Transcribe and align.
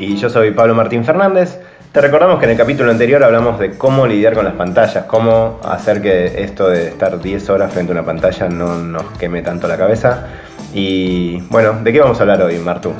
Y 0.00 0.16
yo 0.16 0.30
soy 0.30 0.52
Pablo 0.52 0.74
Martín 0.74 1.04
Fernández. 1.04 1.60
Te 1.92 2.00
recordamos 2.00 2.38
que 2.38 2.46
en 2.46 2.52
el 2.52 2.56
capítulo 2.56 2.90
anterior 2.90 3.22
hablamos 3.22 3.58
de 3.58 3.76
cómo 3.76 4.06
lidiar 4.06 4.32
con 4.32 4.46
las 4.46 4.54
pantallas, 4.54 5.04
cómo 5.04 5.60
hacer 5.62 6.00
que 6.00 6.42
esto 6.42 6.68
de 6.68 6.88
estar 6.88 7.20
10 7.20 7.50
horas 7.50 7.70
frente 7.70 7.92
a 7.92 7.96
una 7.96 8.04
pantalla 8.06 8.48
no 8.48 8.78
nos 8.78 9.04
queme 9.18 9.42
tanto 9.42 9.68
la 9.68 9.76
cabeza. 9.76 10.26
Y 10.72 11.42
bueno, 11.50 11.74
¿de 11.82 11.92
qué 11.92 12.00
vamos 12.00 12.18
a 12.18 12.22
hablar 12.22 12.40
hoy, 12.40 12.56
Martu? 12.60 12.94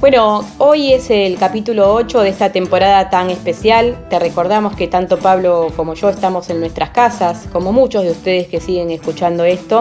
Bueno, 0.00 0.44
hoy 0.58 0.92
es 0.92 1.10
el 1.10 1.36
capítulo 1.36 1.92
8 1.92 2.20
de 2.20 2.28
esta 2.28 2.52
temporada 2.52 3.10
tan 3.10 3.30
especial. 3.30 3.96
Te 4.08 4.20
recordamos 4.20 4.76
que 4.76 4.86
tanto 4.86 5.18
Pablo 5.18 5.72
como 5.74 5.94
yo 5.94 6.10
estamos 6.10 6.48
en 6.50 6.60
nuestras 6.60 6.90
casas, 6.90 7.48
como 7.52 7.72
muchos 7.72 8.04
de 8.04 8.12
ustedes 8.12 8.46
que 8.46 8.60
siguen 8.60 8.92
escuchando 8.92 9.42
esto. 9.42 9.80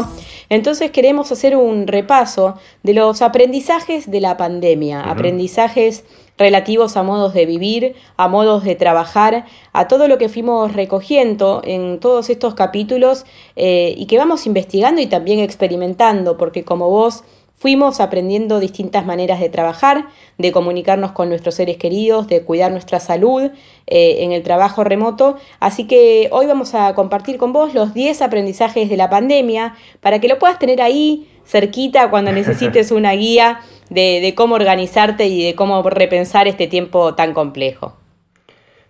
Entonces 0.50 0.92
queremos 0.92 1.32
hacer 1.32 1.56
un 1.58 1.88
repaso 1.88 2.58
de 2.84 2.94
los 2.94 3.22
aprendizajes 3.22 4.10
de 4.10 4.22
la 4.22 4.38
pandemia, 4.38 5.02
aprendizajes 5.02 6.06
relativos 6.38 6.96
a 6.96 7.04
modos 7.04 7.34
de 7.34 7.46
vivir, 7.46 7.96
a 8.16 8.28
modos 8.28 8.64
de 8.64 8.76
trabajar, 8.76 9.46
a 9.74 9.88
todo 9.88 10.08
lo 10.08 10.18
que 10.18 10.30
fuimos 10.30 10.74
recogiendo 10.74 11.62
en 11.64 12.00
todos 12.00 12.30
estos 12.30 12.54
capítulos 12.54 13.26
eh, 13.56 13.94
y 13.98 14.06
que 14.06 14.18
vamos 14.18 14.46
investigando 14.46 15.02
y 15.02 15.08
también 15.08 15.40
experimentando, 15.40 16.38
porque 16.38 16.64
como 16.64 16.90
vos 16.90 17.24
Fuimos 17.60 18.00
aprendiendo 18.00 18.60
distintas 18.60 19.04
maneras 19.08 19.40
de 19.40 19.50
trabajar, 19.50 20.06
de 20.38 20.52
comunicarnos 20.52 21.12
con 21.14 21.30
nuestros 21.30 21.56
seres 21.56 21.78
queridos, 21.78 22.28
de 22.28 22.44
cuidar 22.44 22.72
nuestra 22.72 23.00
salud 23.00 23.50
eh, 23.88 24.18
en 24.20 24.32
el 24.32 24.44
trabajo 24.44 24.84
remoto. 24.84 25.38
Así 25.60 25.88
que 25.88 26.30
hoy 26.32 26.46
vamos 26.46 26.76
a 26.76 26.94
compartir 26.94 27.38
con 27.38 27.54
vos 27.54 27.74
los 27.74 27.96
10 27.96 28.22
aprendizajes 28.22 28.90
de 28.90 28.98
la 28.98 29.10
pandemia 29.10 29.76
para 30.02 30.20
que 30.20 30.28
lo 30.28 30.38
puedas 30.38 30.60
tener 30.60 30.84
ahí 30.84 31.28
cerquita 31.48 32.12
cuando 32.12 32.32
necesites 32.42 32.92
una 32.92 33.14
guía 33.14 33.62
de, 33.90 34.34
cómo 34.38 34.54
organizarte 34.54 35.26
y 35.26 35.44
de 35.44 35.56
cómo 35.56 35.82
repensar 35.82 36.48
este 36.48 36.68
tiempo 36.68 37.16
tan 37.16 37.34
complejo. 37.34 37.98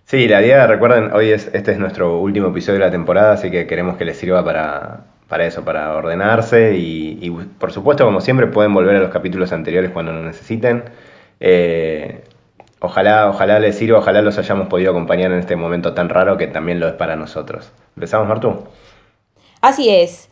Sí, 0.03 0.27
la 0.27 0.41
idea, 0.41 0.67
recuerden, 0.67 1.13
hoy 1.13 1.29
es, 1.29 1.49
este 1.53 1.71
es 1.71 1.79
nuestro 1.79 2.19
último 2.19 2.49
episodio 2.49 2.79
de 2.79 2.85
la 2.85 2.91
temporada, 2.91 3.33
así 3.33 3.49
que 3.49 3.65
queremos 3.65 3.95
que 3.95 4.03
les 4.03 4.17
sirva 4.17 4.43
para 4.43 5.05
para 5.27 5.45
eso, 5.45 5.63
para 5.63 5.93
ordenarse 5.93 6.75
y, 6.77 7.29
por 7.59 7.71
supuesto, 7.71 8.05
como 8.05 8.21
siempre, 8.21 8.47
pueden 8.47 8.73
volver 8.73 8.95
a 8.95 8.99
los 8.99 9.09
capítulos 9.09 9.51
anteriores 9.51 9.91
cuando 9.91 10.13
lo 10.13 10.23
necesiten. 10.23 10.85
Eh, 11.39 12.23
ojalá, 12.79 13.29
ojalá 13.29 13.59
les 13.59 13.77
sirva, 13.77 13.99
ojalá 13.99 14.21
los 14.21 14.37
hayamos 14.37 14.67
podido 14.67 14.91
acompañar 14.91 15.31
en 15.31 15.39
este 15.39 15.55
momento 15.55 15.93
tan 15.93 16.09
raro 16.09 16.37
que 16.37 16.47
también 16.47 16.79
lo 16.79 16.87
es 16.87 16.93
para 16.93 17.15
nosotros. 17.15 17.71
¿Empezamos, 17.95 18.27
Martu? 18.27 18.63
Así 19.61 19.89
es. 19.89 20.29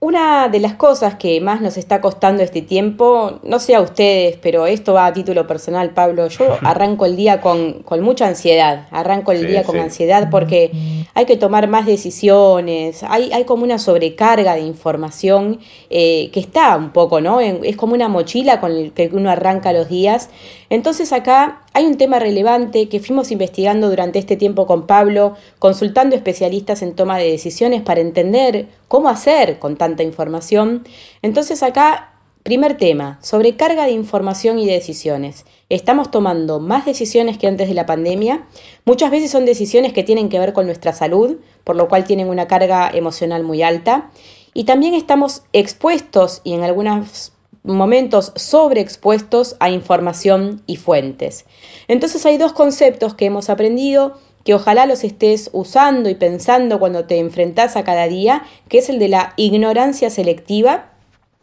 Una 0.00 0.48
de 0.48 0.60
las 0.60 0.74
cosas 0.74 1.16
que 1.16 1.40
más 1.40 1.60
nos 1.60 1.76
está 1.76 2.00
costando 2.00 2.44
este 2.44 2.62
tiempo, 2.62 3.40
no 3.42 3.58
sé 3.58 3.74
a 3.74 3.80
ustedes, 3.80 4.38
pero 4.40 4.68
esto 4.68 4.94
va 4.94 5.06
a 5.06 5.12
título 5.12 5.48
personal, 5.48 5.90
Pablo, 5.90 6.28
yo 6.28 6.56
arranco 6.62 7.04
el 7.04 7.16
día 7.16 7.40
con, 7.40 7.84
mucha 8.00 8.28
ansiedad, 8.28 8.86
arranco 8.92 9.32
el 9.32 9.44
día 9.44 9.64
con 9.64 9.76
ansiedad 9.76 10.30
porque 10.30 10.70
hay 11.14 11.26
que 11.26 11.36
tomar 11.36 11.66
más 11.66 11.84
decisiones, 11.84 13.02
hay, 13.02 13.32
hay 13.32 13.42
como 13.42 13.64
una 13.64 13.80
sobrecarga 13.80 14.54
de 14.54 14.60
información 14.60 15.58
eh, 15.90 16.30
que 16.32 16.38
está 16.38 16.76
un 16.76 16.90
poco, 16.90 17.20
¿no? 17.20 17.40
Es 17.40 17.76
como 17.76 17.94
una 17.94 18.08
mochila 18.08 18.60
con 18.60 18.70
el 18.70 18.92
que 18.92 19.10
uno 19.12 19.30
arranca 19.30 19.72
los 19.72 19.88
días. 19.88 20.30
Entonces 20.70 21.12
acá 21.12 21.62
hay 21.78 21.86
un 21.86 21.96
tema 21.96 22.18
relevante 22.18 22.88
que 22.88 22.98
fuimos 22.98 23.30
investigando 23.30 23.88
durante 23.88 24.18
este 24.18 24.34
tiempo 24.34 24.66
con 24.66 24.88
Pablo, 24.88 25.36
consultando 25.60 26.16
especialistas 26.16 26.82
en 26.82 26.96
toma 26.96 27.18
de 27.18 27.30
decisiones 27.30 27.82
para 27.82 28.00
entender 28.00 28.66
cómo 28.88 29.08
hacer 29.08 29.60
con 29.60 29.76
tanta 29.76 30.02
información. 30.02 30.82
Entonces 31.22 31.62
acá, 31.62 32.14
primer 32.42 32.76
tema, 32.76 33.20
sobrecarga 33.22 33.84
de 33.84 33.92
información 33.92 34.58
y 34.58 34.66
decisiones. 34.66 35.44
Estamos 35.68 36.10
tomando 36.10 36.58
más 36.58 36.84
decisiones 36.84 37.38
que 37.38 37.46
antes 37.46 37.68
de 37.68 37.74
la 37.74 37.86
pandemia. 37.86 38.48
Muchas 38.84 39.12
veces 39.12 39.30
son 39.30 39.44
decisiones 39.44 39.92
que 39.92 40.02
tienen 40.02 40.30
que 40.30 40.40
ver 40.40 40.54
con 40.54 40.66
nuestra 40.66 40.92
salud, 40.92 41.36
por 41.62 41.76
lo 41.76 41.86
cual 41.86 42.02
tienen 42.02 42.28
una 42.28 42.48
carga 42.48 42.90
emocional 42.92 43.44
muy 43.44 43.62
alta. 43.62 44.10
Y 44.52 44.64
también 44.64 44.94
estamos 44.94 45.44
expuestos 45.52 46.40
y 46.42 46.54
en 46.54 46.64
algunas 46.64 47.37
momentos 47.62 48.32
sobreexpuestos 48.36 49.56
a 49.60 49.70
información 49.70 50.62
y 50.66 50.76
fuentes. 50.76 51.44
Entonces 51.88 52.24
hay 52.26 52.38
dos 52.38 52.52
conceptos 52.52 53.14
que 53.14 53.26
hemos 53.26 53.50
aprendido 53.50 54.18
que 54.44 54.54
ojalá 54.54 54.86
los 54.86 55.04
estés 55.04 55.50
usando 55.52 56.08
y 56.08 56.14
pensando 56.14 56.78
cuando 56.78 57.04
te 57.04 57.18
enfrentas 57.18 57.76
a 57.76 57.84
cada 57.84 58.08
día, 58.08 58.44
que 58.68 58.78
es 58.78 58.88
el 58.88 58.98
de 58.98 59.08
la 59.08 59.34
ignorancia 59.36 60.08
selectiva 60.08 60.90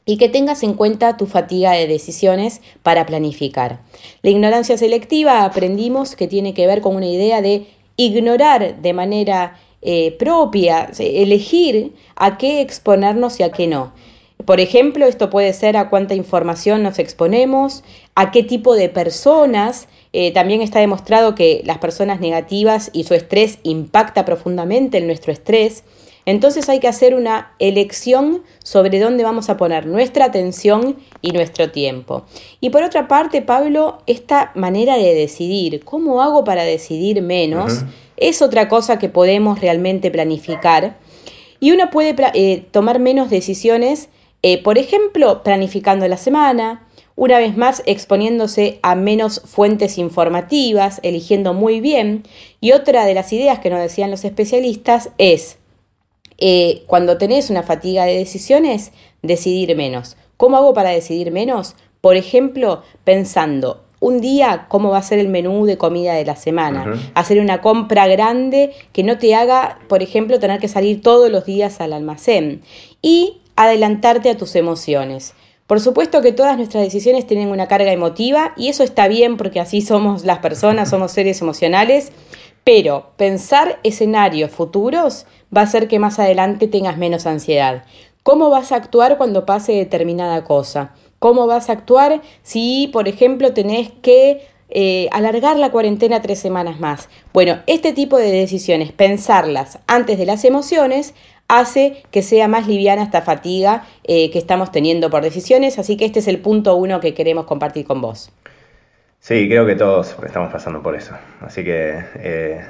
y 0.06 0.18
que 0.18 0.30
tengas 0.30 0.64
en 0.64 0.74
cuenta 0.74 1.18
tu 1.18 1.26
fatiga 1.26 1.72
de 1.74 1.88
decisiones 1.88 2.62
para 2.84 3.06
planificar. 3.06 3.82
La 4.22 4.30
ignorancia 4.30 4.78
selectiva 4.78 5.44
aprendimos 5.44 6.16
que 6.16 6.28
tiene 6.28 6.54
que 6.54 6.68
ver 6.68 6.82
con 6.82 6.96
una 6.96 7.08
idea 7.08 7.42
de 7.42 7.68
ignorar 7.98 8.82
de 8.82 8.94
manera 8.94 9.60
eh, 9.82 10.16
propia, 10.18 10.90
elegir 10.98 11.94
a 12.16 12.38
qué 12.38 12.62
exponernos 12.62 13.40
y 13.40 13.44
a 13.44 13.52
qué 13.52 13.68
no. 13.68 13.94
Por 14.44 14.60
ejemplo, 14.60 15.06
esto 15.06 15.30
puede 15.30 15.54
ser 15.54 15.78
a 15.78 15.90
cuánta 15.90 16.14
información 16.14 16.84
nos 16.84 17.00
exponemos, 17.00 17.84
a 18.16 18.32
qué 18.32 18.44
tipo 18.44 18.76
de 18.76 18.90
personas. 18.90 19.88
Eh, 20.14 20.32
también 20.34 20.62
está 20.62 20.80
demostrado 20.80 21.36
que 21.36 21.62
las 21.66 21.78
personas 21.78 22.20
negativas 22.20 22.90
y 22.94 23.06
su 23.06 23.14
estrés 23.14 23.60
impacta 23.64 24.26
profundamente 24.26 24.98
en 24.98 25.08
nuestro 25.08 25.32
estrés. 25.32 25.84
Entonces 26.26 26.70
hay 26.70 26.80
que 26.80 26.88
hacer 26.88 27.16
una 27.16 27.54
elección 27.60 28.44
sobre 28.64 29.00
dónde 29.00 29.24
vamos 29.24 29.50
a 29.50 29.58
poner 29.58 29.86
nuestra 29.86 30.26
atención 30.26 30.98
y 31.22 31.32
nuestro 31.32 31.72
tiempo. 31.72 32.26
Y 32.60 32.72
por 32.72 32.84
otra 32.84 33.08
parte, 33.08 33.42
Pablo, 33.42 34.00
esta 34.08 34.52
manera 34.56 34.98
de 34.98 35.14
decidir, 35.14 35.84
¿cómo 35.84 36.22
hago 36.22 36.44
para 36.44 36.64
decidir 36.64 37.22
menos? 37.22 37.84
Es 38.18 38.42
otra 38.42 38.68
cosa 38.68 38.98
que 38.98 39.10
podemos 39.10 39.62
realmente 39.62 40.10
planificar. 40.10 40.98
Y 41.60 41.72
uno 41.72 41.90
puede 41.92 42.16
eh, 42.34 42.66
tomar 42.72 43.00
menos 43.00 43.30
decisiones 43.30 44.10
eh, 44.48 44.62
por 44.62 44.78
ejemplo, 44.78 45.42
planificando 45.42 46.08
la 46.08 46.18
semana, 46.18 46.88
una 47.16 47.40
vez 47.40 47.58
más 47.58 47.82
exponiéndose 47.88 48.78
a 48.84 48.94
menos 48.94 49.42
fuentes 49.44 49.98
informativas, 49.98 51.00
eligiendo 51.02 51.56
muy 51.56 51.82
bien. 51.82 52.22
Y 52.62 52.74
otra 52.74 53.06
de 53.06 53.16
las 53.16 53.34
ideas 53.34 53.58
que 53.58 53.72
nos 53.72 53.80
decían 53.80 54.12
los 54.12 54.24
especialistas 54.24 55.10
es, 55.18 55.58
eh, 56.38 56.84
cuando 56.86 57.18
tenés 57.18 57.50
una 57.50 57.64
fatiga 57.64 58.06
de 58.06 58.20
decisiones, 58.20 58.92
decidir 59.24 59.76
menos. 59.76 60.16
¿Cómo 60.38 60.58
hago 60.58 60.76
para 60.76 60.92
decidir 60.92 61.32
menos? 61.32 61.76
Por 62.00 62.16
ejemplo, 62.16 62.84
pensando 63.04 63.84
un 64.00 64.22
día 64.22 64.68
cómo 64.70 64.92
va 64.92 65.00
a 65.00 65.02
ser 65.02 65.18
el 65.18 65.28
menú 65.28 65.66
de 65.66 65.80
comida 65.80 66.14
de 66.14 66.26
la 66.26 66.36
semana. 66.36 66.94
Hacer 67.16 67.40
una 67.40 67.62
compra 67.62 68.06
grande 68.06 68.74
que 68.92 69.02
no 69.02 69.18
te 69.18 69.34
haga, 69.34 69.80
por 69.88 70.04
ejemplo, 70.04 70.40
tener 70.40 70.60
que 70.60 70.68
salir 70.68 71.02
todos 71.02 71.32
los 71.32 71.46
días 71.46 71.82
al 71.82 71.94
almacén. 71.94 72.62
Y 73.02 73.42
adelantarte 73.56 74.30
a 74.30 74.38
tus 74.38 74.56
emociones. 74.56 75.34
Por 75.68 75.80
supuesto 75.80 76.22
que 76.22 76.32
todas 76.32 76.58
nuestras 76.58 76.84
decisiones 76.84 77.26
tienen 77.26 77.50
una 77.50 77.68
carga 77.68 77.92
emotiva 77.92 78.54
y 78.56 78.68
eso 78.70 78.84
está 78.84 79.08
bien 79.08 79.36
porque 79.38 79.60
así 79.60 79.82
somos 79.82 80.24
las 80.24 80.40
personas, 80.40 80.92
somos 80.92 81.12
seres 81.12 81.42
emocionales, 81.42 82.12
pero 82.64 83.12
pensar 83.18 83.80
escenarios 83.84 84.52
futuros 84.52 85.26
va 85.56 85.62
a 85.62 85.64
hacer 85.64 85.88
que 85.88 86.00
más 86.00 86.20
adelante 86.20 86.68
tengas 86.68 86.98
menos 86.98 87.26
ansiedad. 87.26 87.84
¿Cómo 88.22 88.50
vas 88.50 88.72
a 88.72 88.76
actuar 88.76 89.18
cuando 89.18 89.46
pase 89.46 89.74
determinada 89.74 90.44
cosa? 90.44 90.94
¿Cómo 91.20 91.48
vas 91.48 91.70
a 91.70 91.74
actuar 91.74 92.22
si, 92.44 92.90
por 92.92 93.08
ejemplo, 93.08 93.54
tenés 93.54 93.92
que 94.02 94.48
eh, 94.70 95.08
alargar 95.12 95.58
la 95.58 95.72
cuarentena 95.72 96.22
tres 96.22 96.40
semanas 96.40 96.80
más? 96.80 97.10
Bueno, 97.34 97.60
este 97.68 97.94
tipo 97.94 98.18
de 98.18 98.32
decisiones, 98.32 98.92
pensarlas 98.92 99.80
antes 99.88 100.18
de 100.18 100.26
las 100.26 100.44
emociones, 100.44 101.14
hace 101.48 102.04
que 102.12 102.22
sea 102.22 102.48
más 102.48 102.68
liviana 102.68 103.04
esta 103.04 103.22
fatiga 103.22 103.84
eh, 104.04 104.32
que 104.32 104.40
estamos 104.40 104.72
teniendo 104.72 105.10
por 105.10 105.24
decisiones. 105.24 105.80
Así 105.80 105.98
que 105.98 106.06
este 106.06 106.20
es 106.20 106.28
el 106.28 106.40
punto 106.40 106.76
uno 106.76 107.00
que 107.00 107.14
queremos 107.14 107.46
compartir 107.46 107.86
con 107.86 108.02
vos. 108.02 108.32
Sí, 109.20 109.48
creo 109.48 109.66
que 109.66 109.76
todos 109.76 110.16
estamos 110.26 110.52
pasando 110.52 110.82
por 110.82 110.96
eso. 110.96 111.16
Así 111.42 111.64
que 111.64 112.00
eh, 112.16 112.62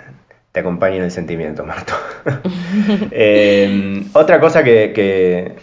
te 0.52 0.62
acompaño 0.62 0.98
en 0.98 1.04
el 1.04 1.12
sentimiento, 1.12 1.66
Marto. 1.66 1.94
Eh, 3.12 4.04
otra 4.14 4.40
cosa 4.40 4.64
que, 4.64 5.56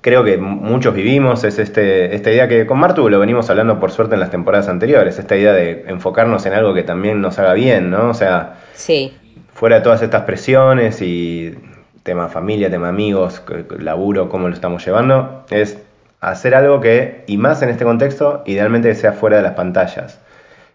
creo 0.00 0.24
que 0.24 0.38
muchos 0.38 0.94
vivimos, 0.94 1.44
es 1.44 1.58
este, 1.58 2.14
esta 2.14 2.30
idea 2.30 2.48
que 2.48 2.66
con 2.66 2.78
Martu 2.78 3.08
lo 3.08 3.18
venimos 3.18 3.50
hablando 3.50 3.78
por 3.78 3.90
suerte 3.92 4.14
en 4.14 4.20
las 4.20 4.30
temporadas 4.30 4.68
anteriores, 4.68 5.18
esta 5.18 5.36
idea 5.36 5.52
de 5.52 5.84
enfocarnos 5.88 6.46
en 6.46 6.52
algo 6.52 6.74
que 6.74 6.82
también 6.82 7.20
nos 7.20 7.38
haga 7.38 7.54
bien, 7.54 7.90
¿no? 7.90 8.10
O 8.10 8.14
sea, 8.14 8.60
sí. 8.74 9.12
fuera 9.52 9.76
de 9.76 9.82
todas 9.82 10.02
estas 10.02 10.22
presiones 10.22 11.00
y 11.02 11.54
tema 12.02 12.28
familia, 12.28 12.70
tema 12.70 12.88
amigos, 12.88 13.42
laburo, 13.78 14.28
cómo 14.28 14.48
lo 14.48 14.54
estamos 14.54 14.84
llevando, 14.84 15.44
es 15.50 15.78
hacer 16.20 16.54
algo 16.54 16.80
que, 16.80 17.24
y 17.26 17.36
más 17.36 17.62
en 17.62 17.70
este 17.70 17.84
contexto, 17.84 18.42
idealmente 18.46 18.88
que 18.88 18.94
sea 18.94 19.12
fuera 19.12 19.36
de 19.36 19.42
las 19.42 19.54
pantallas. 19.54 20.20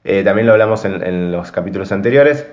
Eh, 0.04 0.24
también 0.24 0.48
lo 0.48 0.54
hablamos 0.54 0.86
en, 0.86 1.04
en 1.04 1.32
los 1.32 1.52
capítulos 1.52 1.92
anteriores, 1.92 2.46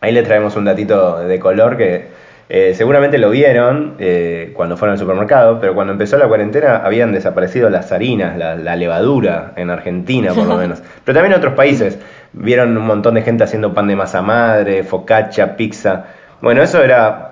ahí 0.00 0.12
le 0.12 0.22
traemos 0.22 0.56
un 0.56 0.64
datito 0.64 1.18
de 1.20 1.38
color 1.38 1.76
que 1.76 2.08
eh, 2.52 2.74
seguramente 2.74 3.16
lo 3.16 3.30
vieron 3.30 3.94
eh, 4.00 4.50
cuando 4.54 4.76
fueron 4.76 4.94
al 4.94 4.98
supermercado, 4.98 5.60
pero 5.60 5.72
cuando 5.72 5.92
empezó 5.92 6.18
la 6.18 6.26
cuarentena 6.26 6.78
habían 6.78 7.12
desaparecido 7.12 7.70
las 7.70 7.92
harinas, 7.92 8.36
la, 8.36 8.74
levadura 8.74 9.52
en 9.54 9.70
Argentina 9.70 10.34
por 10.34 10.46
lo 10.46 10.56
menos. 10.58 10.82
Pero 11.04 11.14
también 11.14 11.34
en 11.34 11.38
otros 11.38 11.54
países 11.54 11.96
vieron 12.32 12.76
un 12.76 12.84
montón 12.84 13.14
de 13.14 13.22
gente 13.22 13.44
haciendo 13.44 13.72
pan 13.72 13.86
de 13.86 13.94
masa 13.94 14.20
madre, 14.20 14.82
focaccia, 14.82 15.56
pizza. 15.56 16.06
Bueno, 16.40 16.60
eso 16.60 16.82
era, 16.82 17.29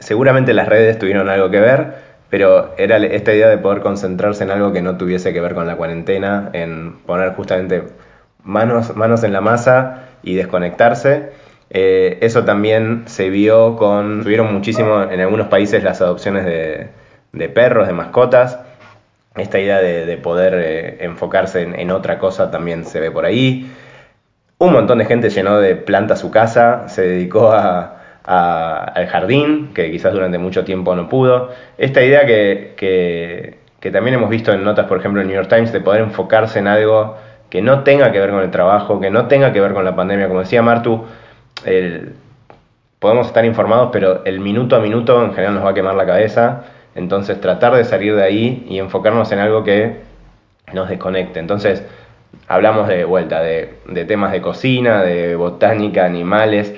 seguramente 0.00 0.54
las 0.54 0.68
redes 0.68 0.98
tuvieron 0.98 1.28
algo 1.28 1.50
que 1.50 1.60
ver, 1.60 1.94
pero 2.30 2.74
era 2.76 2.96
esta 2.98 3.32
idea 3.32 3.48
de 3.48 3.58
poder 3.58 3.80
concentrarse 3.80 4.44
en 4.44 4.50
algo 4.50 4.72
que 4.72 4.82
no 4.82 4.96
tuviese 4.96 5.32
que 5.32 5.40
ver 5.40 5.54
con 5.54 5.66
la 5.66 5.76
cuarentena, 5.76 6.50
en 6.52 6.98
poner 7.06 7.32
justamente 7.34 7.84
manos, 8.42 8.96
manos 8.96 9.22
en 9.24 9.32
la 9.32 9.40
masa 9.40 10.06
y 10.22 10.34
desconectarse. 10.34 11.30
Eh, 11.70 12.18
eso 12.20 12.44
también 12.44 13.04
se 13.06 13.28
vio 13.30 13.76
con, 13.76 14.22
tuvieron 14.22 14.52
muchísimo 14.52 15.02
en 15.02 15.20
algunos 15.20 15.48
países 15.48 15.82
las 15.82 16.00
adopciones 16.00 16.44
de, 16.44 17.48
perros, 17.48 17.86
de 17.86 17.92
mascotas. 17.92 18.58
Esta 19.34 19.58
idea 19.58 19.78
de, 19.80 20.16
poder 20.16 20.54
eh, 20.54 21.04
enfocarse 21.04 21.62
en, 21.62 21.90
otra 21.90 22.18
cosa 22.18 22.50
también 22.50 22.84
se 22.84 23.00
ve 23.00 23.10
por 23.10 23.24
ahí. 23.26 23.70
Un 24.58 24.72
montón 24.72 24.98
de 24.98 25.04
gente 25.04 25.28
llenó 25.28 25.58
de 25.58 25.76
planta 25.76 26.16
su 26.16 26.30
casa, 26.30 26.88
se 26.88 27.02
dedicó 27.02 27.52
al 28.26 29.06
jardín, 29.06 29.70
que 29.72 29.90
quizás 29.90 30.12
durante 30.12 30.38
mucho 30.38 30.64
tiempo 30.64 30.94
no 30.94 31.08
pudo. 31.08 31.50
Esta 31.78 32.02
idea 32.02 32.26
que, 32.26 32.74
que 32.76 33.90
también 33.90 34.14
hemos 34.14 34.28
visto 34.28 34.52
en 34.52 34.64
notas, 34.64 34.86
por 34.86 34.98
ejemplo, 34.98 35.20
en 35.20 35.28
New 35.28 35.36
York 35.36 35.48
Times, 35.48 35.72
de 35.72 35.80
poder 35.80 36.02
enfocarse 36.02 36.58
en 36.58 36.66
algo 36.66 37.16
que 37.50 37.62
no 37.62 37.84
tenga 37.84 38.10
que 38.12 38.18
ver 38.18 38.30
con 38.30 38.40
el 38.40 38.50
trabajo, 38.50 39.00
que 39.00 39.10
no 39.10 39.26
tenga 39.26 39.52
que 39.52 39.60
ver 39.60 39.72
con 39.72 39.84
la 39.84 39.94
pandemia, 39.94 40.28
como 40.28 40.40
decía 40.40 40.62
Martu, 40.62 41.04
podemos 42.98 43.26
estar 43.28 43.44
informados, 43.44 43.90
pero 43.92 44.24
el 44.24 44.40
minuto 44.40 44.76
a 44.76 44.80
minuto 44.80 45.22
en 45.24 45.30
general 45.32 45.54
nos 45.54 45.64
va 45.64 45.70
a 45.70 45.74
quemar 45.74 45.94
la 45.94 46.06
cabeza. 46.06 46.64
Entonces 46.94 47.40
tratar 47.40 47.74
de 47.74 47.84
salir 47.84 48.16
de 48.16 48.22
ahí 48.22 48.66
y 48.68 48.78
enfocarnos 48.78 49.30
en 49.30 49.38
algo 49.38 49.62
que 49.62 49.96
nos 50.72 50.88
desconecte. 50.88 51.38
Entonces 51.38 51.84
hablamos 52.48 52.88
de 52.88 53.04
vuelta 53.04 53.42
de, 53.42 53.74
temas 54.08 54.32
de 54.32 54.40
cocina, 54.40 55.02
de 55.02 55.36
botánica, 55.36 56.04
animales, 56.06 56.74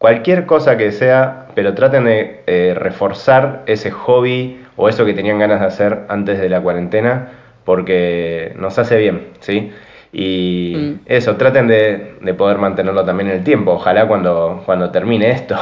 cualquier 0.00 0.46
cosa 0.46 0.78
que 0.78 0.92
sea, 0.92 1.48
pero 1.54 1.74
traten 1.74 2.06
de 2.06 2.42
eh, 2.46 2.72
reforzar 2.74 3.64
ese 3.66 3.90
hobby 3.90 4.64
o 4.76 4.88
eso 4.88 5.04
que 5.04 5.12
tenían 5.12 5.38
ganas 5.38 5.60
de 5.60 5.66
hacer 5.66 6.06
antes 6.08 6.40
de 6.40 6.48
la 6.48 6.62
cuarentena 6.62 7.32
porque 7.64 8.54
nos 8.56 8.78
hace 8.78 8.96
bien, 8.96 9.28
¿sí? 9.40 9.70
Y 10.10 10.72
mm. 10.74 11.00
eso, 11.04 11.36
traten 11.36 11.68
de, 11.68 12.34
poder 12.36 12.56
mantenerlo 12.56 13.04
también 13.04 13.28
en 13.28 13.36
el 13.36 13.44
tiempo, 13.44 13.72
ojalá 13.72 14.08
cuando, 14.08 14.62
cuando 14.64 14.90
termine 14.90 15.32
esto. 15.32 15.56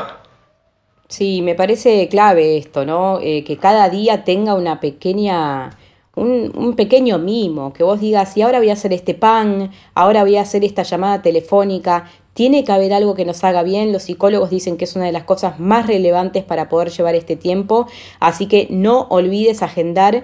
Sí, 1.08 1.42
me 1.42 1.56
parece 1.56 2.06
clave 2.06 2.58
esto, 2.58 2.86
¿no? 2.86 3.18
Eh, 3.20 3.42
que 3.42 3.56
cada 3.56 3.88
día 3.88 4.22
tenga 4.22 4.54
una 4.54 4.78
pequeña, 4.78 5.70
un, 6.14 6.52
un, 6.54 6.76
pequeño 6.76 7.18
mimo, 7.18 7.72
que 7.72 7.82
vos 7.82 7.98
digas, 7.98 8.36
y 8.36 8.42
ahora 8.42 8.58
voy 8.58 8.70
a 8.70 8.74
hacer 8.74 8.92
este 8.92 9.14
pan, 9.14 9.72
ahora 9.94 10.22
voy 10.22 10.36
a 10.36 10.42
hacer 10.42 10.62
esta 10.62 10.84
llamada 10.84 11.22
telefónica, 11.22 12.04
tiene 12.38 12.62
que 12.62 12.70
haber 12.70 12.92
algo 12.92 13.16
que 13.16 13.24
nos 13.24 13.42
haga 13.42 13.64
bien. 13.64 13.92
Los 13.92 14.04
psicólogos 14.04 14.48
dicen 14.48 14.76
que 14.76 14.84
es 14.84 14.94
una 14.94 15.06
de 15.06 15.10
las 15.12 15.24
cosas 15.24 15.58
más 15.58 15.88
relevantes 15.88 16.44
para 16.44 16.68
poder 16.68 16.90
llevar 16.90 17.16
este 17.16 17.34
tiempo, 17.34 17.88
así 18.20 18.46
que 18.46 18.68
no 18.70 19.08
olvides 19.10 19.60
agendar 19.64 20.22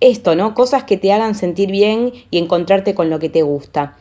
esto, 0.00 0.34
¿no? 0.36 0.52
Cosas 0.52 0.84
que 0.84 0.98
te 0.98 1.10
hagan 1.10 1.34
sentir 1.34 1.70
bien 1.70 2.12
y 2.30 2.36
encontrarte 2.36 2.94
con 2.94 3.08
lo 3.08 3.18
que 3.18 3.30
te 3.30 3.40
gusta. 3.40 3.96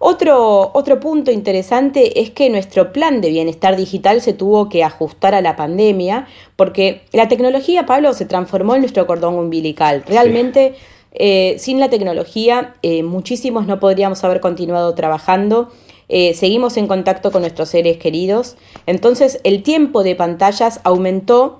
Otro, 0.00 0.72
otro, 0.74 0.98
punto 0.98 1.30
interesante 1.30 2.20
es 2.20 2.30
que 2.30 2.50
nuestro 2.50 2.92
plan 2.92 3.20
de 3.20 3.28
bienestar 3.28 3.76
digital 3.76 4.20
se 4.20 4.32
tuvo 4.32 4.68
que 4.68 4.82
ajustar 4.82 5.36
a 5.36 5.40
la 5.40 5.54
pandemia, 5.54 6.26
porque 6.56 7.02
la 7.12 7.28
tecnología, 7.28 7.86
Pablo, 7.86 8.12
se 8.12 8.24
transformó 8.24 8.74
en 8.74 8.80
nuestro 8.80 9.06
cordón 9.06 9.34
umbilical. 9.34 10.02
Realmente, 10.04 10.74
eh, 11.12 11.54
sin 11.58 11.78
la 11.78 11.90
tecnología, 11.90 12.74
eh, 12.82 13.04
muchísimos 13.04 13.68
no 13.68 13.78
podríamos 13.78 14.24
haber 14.24 14.40
continuado 14.40 14.94
trabajando. 14.96 15.70
Eh, 16.12 16.34
seguimos 16.34 16.76
en 16.76 16.88
contacto 16.88 17.30
con 17.30 17.42
nuestros 17.42 17.68
seres 17.68 17.96
queridos. 17.96 18.56
Entonces, 18.86 19.40
el 19.44 19.62
tiempo 19.62 20.02
de 20.02 20.16
pantallas 20.16 20.80
aumentó 20.82 21.59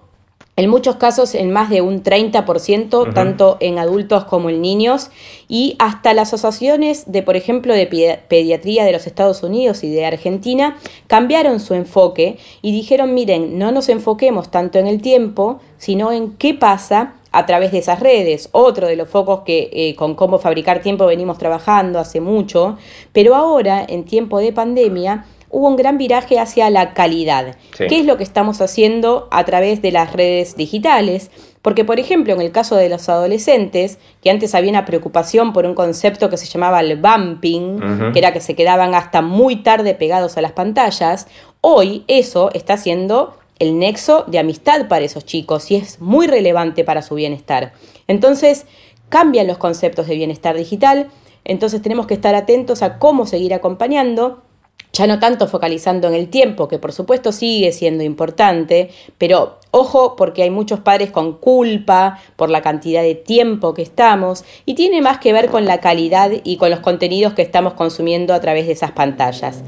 en 0.60 0.68
muchos 0.68 0.96
casos 0.96 1.34
en 1.34 1.50
más 1.50 1.70
de 1.70 1.80
un 1.80 2.02
30%, 2.02 3.14
tanto 3.14 3.56
en 3.60 3.78
adultos 3.78 4.24
como 4.24 4.50
en 4.50 4.60
niños, 4.60 5.10
y 5.48 5.74
hasta 5.78 6.12
las 6.12 6.34
asociaciones 6.34 7.10
de, 7.10 7.22
por 7.22 7.34
ejemplo, 7.36 7.74
de 7.74 7.86
pediatría 8.28 8.84
de 8.84 8.92
los 8.92 9.06
Estados 9.06 9.42
Unidos 9.42 9.82
y 9.82 9.90
de 9.90 10.04
Argentina 10.04 10.76
cambiaron 11.06 11.60
su 11.60 11.72
enfoque 11.72 12.36
y 12.60 12.72
dijeron, 12.72 13.14
miren, 13.14 13.58
no 13.58 13.72
nos 13.72 13.88
enfoquemos 13.88 14.50
tanto 14.50 14.78
en 14.78 14.86
el 14.86 15.00
tiempo, 15.00 15.60
sino 15.78 16.12
en 16.12 16.32
qué 16.36 16.52
pasa 16.52 17.14
a 17.32 17.46
través 17.46 17.72
de 17.72 17.78
esas 17.78 18.00
redes. 18.00 18.50
Otro 18.52 18.86
de 18.86 18.96
los 18.96 19.08
focos 19.08 19.40
que 19.40 19.70
eh, 19.72 19.94
con 19.96 20.14
cómo 20.14 20.38
fabricar 20.38 20.82
tiempo 20.82 21.06
venimos 21.06 21.38
trabajando 21.38 21.98
hace 21.98 22.20
mucho, 22.20 22.76
pero 23.12 23.34
ahora, 23.34 23.84
en 23.88 24.04
tiempo 24.04 24.38
de 24.38 24.52
pandemia, 24.52 25.24
hubo 25.50 25.68
un 25.68 25.76
gran 25.76 25.98
viraje 25.98 26.38
hacia 26.38 26.70
la 26.70 26.94
calidad. 26.94 27.56
¿Qué 27.76 28.00
es 28.00 28.06
lo 28.06 28.16
que 28.16 28.22
estamos 28.22 28.60
haciendo 28.60 29.28
a 29.30 29.44
través 29.44 29.82
de 29.82 29.92
las 29.92 30.12
redes 30.12 30.56
digitales? 30.56 31.30
Porque, 31.60 31.84
por 31.84 32.00
ejemplo, 32.00 32.32
en 32.32 32.40
el 32.40 32.52
caso 32.52 32.76
de 32.76 32.88
los 32.88 33.08
adolescentes, 33.08 33.98
que 34.22 34.30
antes 34.30 34.54
había 34.54 34.70
una 34.70 34.86
preocupación 34.86 35.52
por 35.52 35.66
un 35.66 35.74
concepto 35.74 36.30
que 36.30 36.36
se 36.36 36.46
llamaba 36.46 36.80
el 36.80 36.96
bumping, 36.96 38.12
que 38.12 38.18
era 38.18 38.32
que 38.32 38.40
se 38.40 38.54
quedaban 38.54 38.94
hasta 38.94 39.20
muy 39.20 39.56
tarde 39.56 39.94
pegados 39.94 40.38
a 40.38 40.40
las 40.40 40.52
pantallas, 40.52 41.26
hoy 41.60 42.04
eso 42.06 42.50
está 42.54 42.76
siendo 42.76 43.36
el 43.58 43.78
nexo 43.78 44.24
de 44.26 44.38
amistad 44.38 44.88
para 44.88 45.04
esos 45.04 45.26
chicos 45.26 45.70
y 45.70 45.76
es 45.76 46.00
muy 46.00 46.26
relevante 46.26 46.82
para 46.82 47.02
su 47.02 47.16
bienestar. 47.16 47.74
Entonces, 48.08 48.66
cambian 49.10 49.46
los 49.46 49.58
conceptos 49.58 50.06
de 50.06 50.14
bienestar 50.14 50.56
digital, 50.56 51.08
entonces 51.44 51.82
tenemos 51.82 52.06
que 52.06 52.14
estar 52.14 52.34
atentos 52.34 52.82
a 52.82 52.98
cómo 52.98 53.26
seguir 53.26 53.52
acompañando 53.52 54.42
ya 54.92 55.06
no 55.06 55.18
tanto 55.18 55.46
focalizando 55.46 56.08
en 56.08 56.14
el 56.14 56.28
tiempo, 56.28 56.68
que 56.68 56.78
por 56.78 56.92
supuesto 56.92 57.32
sigue 57.32 57.72
siendo 57.72 58.02
importante, 58.02 58.90
pero 59.18 59.58
ojo 59.70 60.16
porque 60.16 60.42
hay 60.42 60.50
muchos 60.50 60.80
padres 60.80 61.10
con 61.10 61.34
culpa 61.34 62.18
por 62.36 62.50
la 62.50 62.60
cantidad 62.60 63.02
de 63.02 63.14
tiempo 63.14 63.72
que 63.72 63.82
estamos 63.82 64.44
y 64.66 64.74
tiene 64.74 65.00
más 65.00 65.18
que 65.18 65.32
ver 65.32 65.48
con 65.48 65.64
la 65.64 65.78
calidad 65.78 66.32
y 66.42 66.56
con 66.56 66.70
los 66.70 66.80
contenidos 66.80 67.34
que 67.34 67.42
estamos 67.42 67.74
consumiendo 67.74 68.34
a 68.34 68.40
través 68.40 68.66
de 68.66 68.72
esas 68.72 68.90
pantallas. 68.92 69.62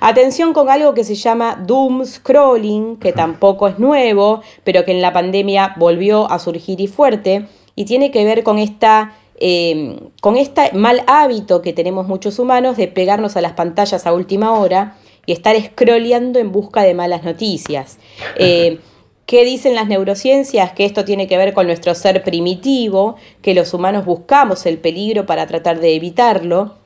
Atención 0.00 0.52
con 0.52 0.70
algo 0.70 0.94
que 0.94 1.04
se 1.04 1.14
llama 1.14 1.62
doom 1.66 2.04
scrolling, 2.04 2.96
que 2.96 3.12
tampoco 3.12 3.68
es 3.68 3.78
nuevo, 3.78 4.40
pero 4.64 4.84
que 4.84 4.92
en 4.92 5.02
la 5.02 5.12
pandemia 5.12 5.74
volvió 5.76 6.30
a 6.30 6.38
surgir 6.38 6.80
y 6.80 6.86
fuerte, 6.86 7.46
y 7.74 7.84
tiene 7.84 8.10
que 8.10 8.24
ver 8.24 8.42
con 8.42 8.58
esta 8.58 9.14
eh, 9.40 9.98
con 10.20 10.36
este 10.36 10.72
mal 10.72 11.02
hábito 11.06 11.62
que 11.62 11.72
tenemos 11.72 12.06
muchos 12.06 12.38
humanos 12.38 12.76
de 12.76 12.88
pegarnos 12.88 13.36
a 13.36 13.40
las 13.40 13.52
pantallas 13.52 14.06
a 14.06 14.12
última 14.12 14.52
hora 14.52 14.96
y 15.26 15.32
estar 15.32 15.60
scrolleando 15.60 16.38
en 16.38 16.52
busca 16.52 16.82
de 16.82 16.94
malas 16.94 17.24
noticias. 17.24 17.98
Eh, 18.36 18.78
¿Qué 19.26 19.44
dicen 19.44 19.76
las 19.76 19.86
neurociencias? 19.86 20.72
Que 20.72 20.84
esto 20.84 21.04
tiene 21.04 21.28
que 21.28 21.36
ver 21.36 21.54
con 21.54 21.68
nuestro 21.68 21.94
ser 21.94 22.24
primitivo, 22.24 23.14
que 23.42 23.54
los 23.54 23.72
humanos 23.72 24.04
buscamos 24.04 24.66
el 24.66 24.78
peligro 24.78 25.24
para 25.24 25.46
tratar 25.46 25.78
de 25.78 25.94
evitarlo 25.94 26.79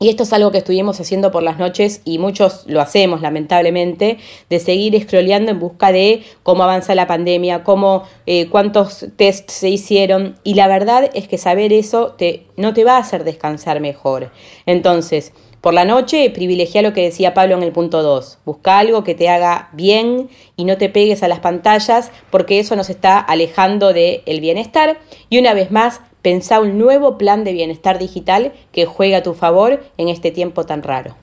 y 0.00 0.08
esto 0.08 0.22
es 0.22 0.32
algo 0.32 0.52
que 0.52 0.58
estuvimos 0.58 1.00
haciendo 1.00 1.32
por 1.32 1.42
las 1.42 1.58
noches 1.58 2.02
y 2.04 2.18
muchos 2.18 2.64
lo 2.66 2.80
hacemos 2.80 3.20
lamentablemente, 3.20 4.18
de 4.48 4.60
seguir 4.60 5.00
scrolleando 5.02 5.50
en 5.50 5.58
busca 5.58 5.90
de 5.90 6.22
cómo 6.44 6.62
avanza 6.62 6.94
la 6.94 7.08
pandemia, 7.08 7.64
cómo, 7.64 8.04
eh, 8.26 8.48
cuántos 8.48 9.06
tests 9.16 9.52
se 9.52 9.68
hicieron. 9.68 10.36
Y 10.44 10.54
la 10.54 10.68
verdad 10.68 11.10
es 11.14 11.26
que 11.26 11.36
saber 11.36 11.72
eso 11.72 12.14
te, 12.16 12.46
no 12.56 12.74
te 12.74 12.84
va 12.84 12.96
a 12.96 13.00
hacer 13.00 13.24
descansar 13.24 13.80
mejor. 13.80 14.30
Entonces, 14.66 15.32
por 15.60 15.74
la 15.74 15.84
noche 15.84 16.30
privilegia 16.30 16.82
lo 16.82 16.92
que 16.92 17.02
decía 17.02 17.34
Pablo 17.34 17.56
en 17.56 17.64
el 17.64 17.72
punto 17.72 18.04
2. 18.04 18.38
Busca 18.44 18.78
algo 18.78 19.02
que 19.02 19.16
te 19.16 19.28
haga 19.28 19.70
bien 19.72 20.28
y 20.56 20.64
no 20.64 20.78
te 20.78 20.88
pegues 20.88 21.24
a 21.24 21.28
las 21.28 21.40
pantallas 21.40 22.12
porque 22.30 22.60
eso 22.60 22.76
nos 22.76 22.88
está 22.90 23.18
alejando 23.18 23.92
del 23.92 24.22
el 24.26 24.40
bienestar. 24.40 25.00
Y 25.28 25.40
una 25.40 25.54
vez 25.54 25.72
más, 25.72 26.00
Pensá 26.22 26.60
un 26.60 26.78
nuevo 26.78 27.18
plan 27.18 27.44
de 27.44 27.52
bienestar 27.52 27.98
digital 27.98 28.52
que 28.72 28.86
juegue 28.86 29.16
a 29.16 29.22
tu 29.22 29.34
favor 29.34 29.80
en 29.96 30.08
este 30.08 30.30
tiempo 30.30 30.64
tan 30.64 30.82
raro. 30.82 31.16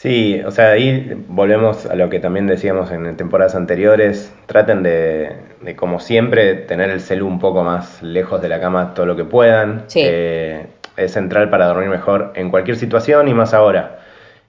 Sí, 0.00 0.40
o 0.46 0.50
sea, 0.50 0.70
ahí 0.70 1.12
volvemos 1.28 1.84
a 1.84 1.94
lo 1.94 2.08
que 2.08 2.20
también 2.20 2.46
decíamos 2.46 2.90
en 2.90 3.16
temporadas 3.18 3.54
anteriores. 3.54 4.32
Traten 4.46 4.82
de, 4.82 5.36
como 5.76 6.00
siempre, 6.00 6.54
tener 6.54 6.88
el 6.88 7.02
celu 7.02 7.26
un 7.26 7.38
poco 7.38 7.64
más 7.64 8.02
lejos 8.02 8.40
de 8.40 8.48
la 8.48 8.60
cama 8.60 8.94
todo 8.94 9.04
lo 9.04 9.14
que 9.14 9.24
puedan. 9.24 9.84
Eh, 9.94 10.66
es 10.96 11.12
central 11.12 11.50
para 11.50 11.66
dormir 11.66 11.90
mejor 11.90 12.32
en 12.34 12.48
cualquier 12.48 12.78
situación 12.78 13.28
y 13.28 13.34
más 13.34 13.52
ahora. 13.52 14.00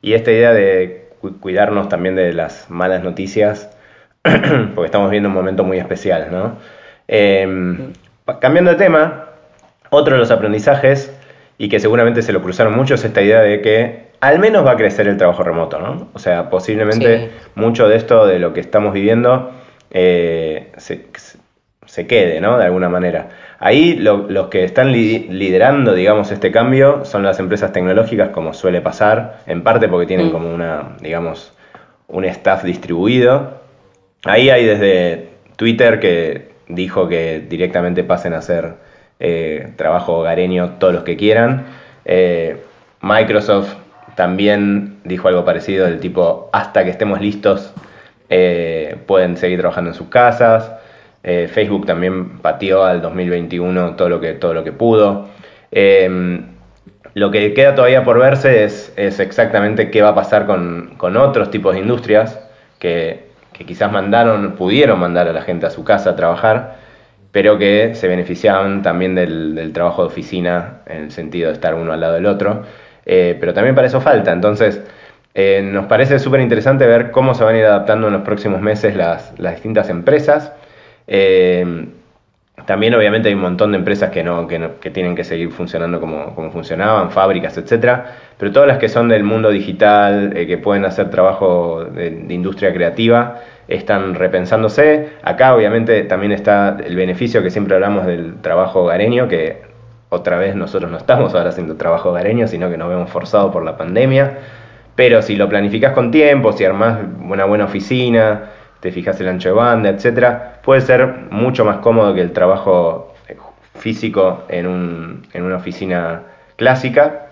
Y 0.01 0.13
esta 0.13 0.31
idea 0.31 0.53
de 0.53 1.09
cuidarnos 1.41 1.89
también 1.89 2.15
de 2.15 2.31
las 2.31 2.69
malas 2.69 3.03
noticias, 3.03 3.69
porque 4.21 4.85
estamos 4.85 5.11
viendo 5.11 5.27
un 5.27 5.35
momento 5.35 5.63
muy 5.63 5.77
especial, 5.77 6.29
¿no? 6.31 6.57
Em, 7.07 7.91
cambiando 8.39 8.71
de 8.71 8.77
tema, 8.77 9.25
otro 9.89 10.13
de 10.13 10.19
los 10.19 10.31
aprendizajes, 10.31 11.13
y 11.57 11.69
que 11.69 11.79
seguramente 11.79 12.21
se 12.21 12.33
lo 12.33 12.41
cruzaron 12.41 12.75
mucho, 12.75 12.95
es 12.95 13.05
esta 13.05 13.21
idea 13.21 13.41
de 13.41 13.61
que 13.61 14.11
al 14.19 14.39
menos 14.39 14.65
va 14.65 14.71
a 14.71 14.77
crecer 14.77 15.07
el 15.07 15.17
trabajo 15.17 15.43
remoto, 15.43 15.79
¿no? 15.79 16.09
O 16.13 16.19
sea, 16.19 16.49
posiblemente 16.49 17.31
mucho 17.55 17.87
de 17.87 17.97
esto, 17.97 18.25
de 18.25 18.39
lo 18.39 18.53
que 18.53 18.59
estamos 18.59 18.93
viviendo, 18.93 19.51
eh, 19.89 20.71
se, 20.77 22.07
quede, 22.07 22.39
¿no? 22.39 22.57
De 22.57 22.65
alguna 22.65 22.87
manera. 22.87 23.29
Ahí 23.59 23.95
los 23.95 24.47
que 24.47 24.63
están 24.63 24.91
liderando, 24.91 25.93
digamos, 25.93 26.31
este 26.31 26.51
cambio 26.51 27.03
son 27.03 27.23
las 27.23 27.39
empresas 27.39 27.73
tecnológicas, 27.73 28.29
como 28.29 28.53
suele 28.53 28.81
pasar, 28.81 29.39
en 29.47 29.63
parte 29.63 29.87
porque 29.87 30.07
tienen 30.07 30.27
mm. 30.27 30.31
como 30.31 30.53
una, 30.53 30.95
digamos, 31.01 31.53
un 32.07 32.25
staff 32.25 32.63
distribuido. 32.63 33.61
Ahí 34.25 34.49
hay 34.49 34.65
desde 34.65 35.29
Twitter 35.55 35.99
que 35.99 36.50
dijo 36.75 37.07
que 37.07 37.39
directamente 37.47 38.03
pasen 38.03 38.33
a 38.33 38.39
hacer 38.39 38.75
eh, 39.19 39.73
trabajo 39.75 40.19
hogareño 40.19 40.77
todos 40.79 40.93
los 40.93 41.03
que 41.03 41.15
quieran. 41.17 41.65
Eh, 42.05 42.57
Microsoft 43.01 43.75
también 44.15 44.97
dijo 45.03 45.27
algo 45.27 45.45
parecido 45.45 45.85
del 45.85 45.99
tipo, 45.99 46.49
hasta 46.53 46.83
que 46.83 46.89
estemos 46.89 47.21
listos, 47.21 47.73
eh, 48.29 48.97
pueden 49.05 49.37
seguir 49.37 49.59
trabajando 49.59 49.91
en 49.91 49.95
sus 49.95 50.07
casas. 50.07 50.71
Facebook 51.23 51.85
también 51.85 52.39
pateó 52.39 52.83
al 52.83 52.99
2021 52.99 53.95
todo 53.95 54.09
lo 54.09 54.19
que, 54.19 54.33
todo 54.33 54.55
lo 54.55 54.63
que 54.63 54.71
pudo. 54.71 55.27
Em, 55.71 56.45
lo 57.13 57.29
que 57.29 57.53
queda 57.53 57.75
todavía 57.75 58.03
por 58.03 58.19
verse 58.19 58.63
es, 58.63 58.93
exactamente 58.97 59.91
qué 59.91 60.01
va 60.01 60.09
a 60.09 60.15
pasar 60.15 60.45
con, 60.45 60.97
otros 61.17 61.51
tipos 61.51 61.73
de 61.75 61.81
industrias 61.81 62.39
que, 62.79 63.30
que, 63.61 63.65
quizás 63.65 63.91
mandaron, 63.91 64.53
pudieron 64.53 64.99
mandar 64.99 65.27
a 65.27 65.33
la 65.33 65.41
gente 65.41 65.65
a 65.65 65.69
su 65.69 65.83
casa 65.83 66.11
a 66.11 66.15
trabajar 66.15 66.81
pero 67.31 67.57
que 67.57 67.95
se 67.95 68.07
beneficiaban 68.07 68.81
también 68.81 69.15
del, 69.15 69.71
trabajo 69.73 70.01
de 70.01 70.07
oficina 70.09 70.81
en 70.85 71.03
el 71.03 71.11
sentido 71.11 71.47
de 71.47 71.53
estar 71.53 71.73
uno 71.75 71.93
al 71.93 72.01
lado 72.01 72.13
del 72.15 72.25
otro, 72.25 72.63
eh, 73.05 73.37
pero 73.39 73.53
también 73.53 73.73
para 73.73 73.87
eso 73.87 74.01
falta. 74.01 74.31
Entonces, 74.31 74.81
eh, 75.33 75.61
nos 75.63 75.85
parece 75.85 76.19
súper 76.19 76.41
interesante 76.41 76.85
ver 76.85 77.11
cómo 77.11 77.33
se 77.33 77.43
van 77.43 77.55
a 77.55 77.57
ir 77.59 77.65
adaptando 77.65 78.07
en 78.07 78.13
los 78.13 78.23
próximos 78.23 78.61
meses 78.61 78.95
las, 78.95 79.33
distintas 79.37 79.89
empresas. 79.89 80.51
Eh, 81.07 81.87
también 82.65 82.93
obviamente 82.93 83.29
hay 83.29 83.33
un 83.33 83.41
montón 83.41 83.71
de 83.71 83.77
empresas 83.79 84.11
que, 84.11 84.23
no, 84.23 84.45
que, 84.45 84.91
tienen 84.91 85.15
que 85.15 85.23
seguir 85.23 85.51
funcionando 85.51 85.99
como, 85.99 86.51
funcionaban, 86.51 87.11
fábricas, 87.11 87.57
etcétera, 87.57 88.17
pero 88.37 88.51
todas 88.51 88.67
las 88.67 88.77
que 88.77 88.87
son 88.87 89.07
del 89.07 89.23
mundo 89.23 89.49
digital, 89.49 90.31
que 90.33 90.57
pueden 90.57 90.85
hacer 90.85 91.09
trabajo 91.09 91.85
de 91.85 92.25
industria 92.29 92.71
creativa, 92.71 93.41
están 93.67 94.15
repensándose. 94.15 95.09
Acá 95.23 95.55
obviamente 95.55 96.03
también 96.03 96.31
está 96.31 96.77
el 96.83 96.95
beneficio 96.95 97.41
que 97.43 97.49
siempre 97.49 97.75
hablamos 97.75 98.05
del 98.05 98.41
trabajo 98.41 98.81
hogareño, 98.83 99.27
que 99.27 99.61
otra 100.09 100.37
vez 100.37 100.55
nosotros 100.55 100.91
no 100.91 100.97
estamos 100.97 101.33
ahora 101.33 101.49
haciendo 101.49 101.77
trabajo 101.77 102.09
hogareño, 102.09 102.47
sino 102.47 102.69
que 102.69 102.77
nos 102.77 102.89
vemos 102.89 103.09
forzados 103.09 103.51
por 103.51 103.63
la 103.63 103.77
pandemia. 103.77 104.39
Pero 104.95 105.21
si 105.21 105.35
lo 105.35 105.47
planificas 105.47 105.93
con 105.93 106.11
tiempo, 106.11 106.51
si 106.51 106.65
armás 106.65 106.99
una 107.23 107.45
buena 107.45 107.65
oficina, 107.65 108.49
te 108.81 108.91
fijas 108.91 109.19
el 109.21 109.29
ancho 109.29 109.49
de 109.49 109.55
banda, 109.55 109.89
etcétera, 109.89 110.59
puede 110.63 110.81
ser 110.81 111.07
mucho 111.29 111.63
más 111.63 111.77
cómodo 111.77 112.13
que 112.13 112.21
el 112.21 112.31
trabajo 112.31 113.13
físico 113.75 114.43
en, 114.49 114.67
un, 114.67 115.27
en 115.33 115.43
una 115.43 115.57
oficina 115.57 116.23
clásica. 116.55 117.27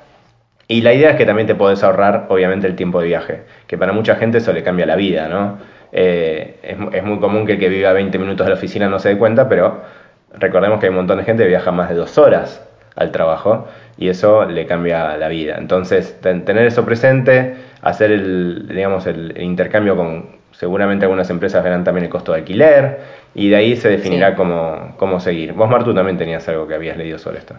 Y 0.68 0.82
la 0.82 0.94
idea 0.94 1.12
es 1.12 1.16
que 1.16 1.26
también 1.26 1.48
te 1.48 1.56
podés 1.56 1.84
ahorrar, 1.84 2.28
obviamente, 2.30 2.68
el 2.68 2.76
tiempo 2.76 3.02
de 3.02 3.08
viaje, 3.08 3.42
que 3.68 3.78
para 3.78 3.92
mucha 3.92 4.16
gente 4.16 4.38
eso 4.38 4.54
le 4.54 4.64
cambia 4.64 4.86
la 4.86 4.96
vida, 4.96 5.28
¿no? 5.28 5.58
Eh, 5.92 6.60
es, 6.94 7.04
muy 7.04 7.20
común 7.20 7.46
que 7.46 7.54
el 7.54 7.60
que 7.60 7.70
viva 7.70 7.94
20 7.94 8.18
minutos 8.20 8.46
de 8.46 8.52
la 8.52 8.58
oficina 8.58 8.88
no 8.90 9.00
se 9.00 9.10
dé 9.10 9.18
cuenta, 9.18 9.50
pero 9.50 9.82
recordemos 10.34 10.80
que 10.80 10.86
hay 10.86 10.90
un 10.92 10.98
montón 10.98 11.18
de 11.18 11.24
gente 11.24 11.44
que 11.44 11.50
viaja 11.50 11.72
más 11.72 11.90
de 11.90 11.96
dos 11.96 12.18
horas 12.18 12.66
al 12.96 13.12
trabajo 13.12 13.68
y 13.98 14.10
eso 14.10 14.46
le 14.46 14.66
cambia 14.66 15.18
la 15.18 15.28
vida. 15.28 15.56
Entonces, 15.58 16.20
tener 16.22 16.66
eso 16.66 16.86
presente, 16.86 17.56
hacer 17.82 18.12
el, 18.12 18.68
digamos, 18.68 19.08
el, 19.08 19.42
intercambio 19.42 19.96
con, 19.96 20.38
seguramente 20.52 21.06
algunas 21.06 21.30
empresas 21.30 21.64
verán 21.64 21.84
también 21.84 22.06
el 22.06 22.10
costo 22.10 22.34
de 22.34 22.40
alquiler 22.40 23.00
y 23.34 23.50
de 23.50 23.56
ahí 23.56 23.76
se 23.76 23.90
definirá 23.90 24.36
cómo, 24.36 24.96
cómo 24.98 25.20
seguir. 25.20 25.54
Vos, 25.54 25.70
Martu, 25.70 25.94
también 25.94 26.18
tenías 26.18 26.48
algo 26.50 26.68
que 26.68 26.76
habías 26.76 26.98
leído 26.98 27.18
sobre 27.18 27.40
esto. 27.40 27.56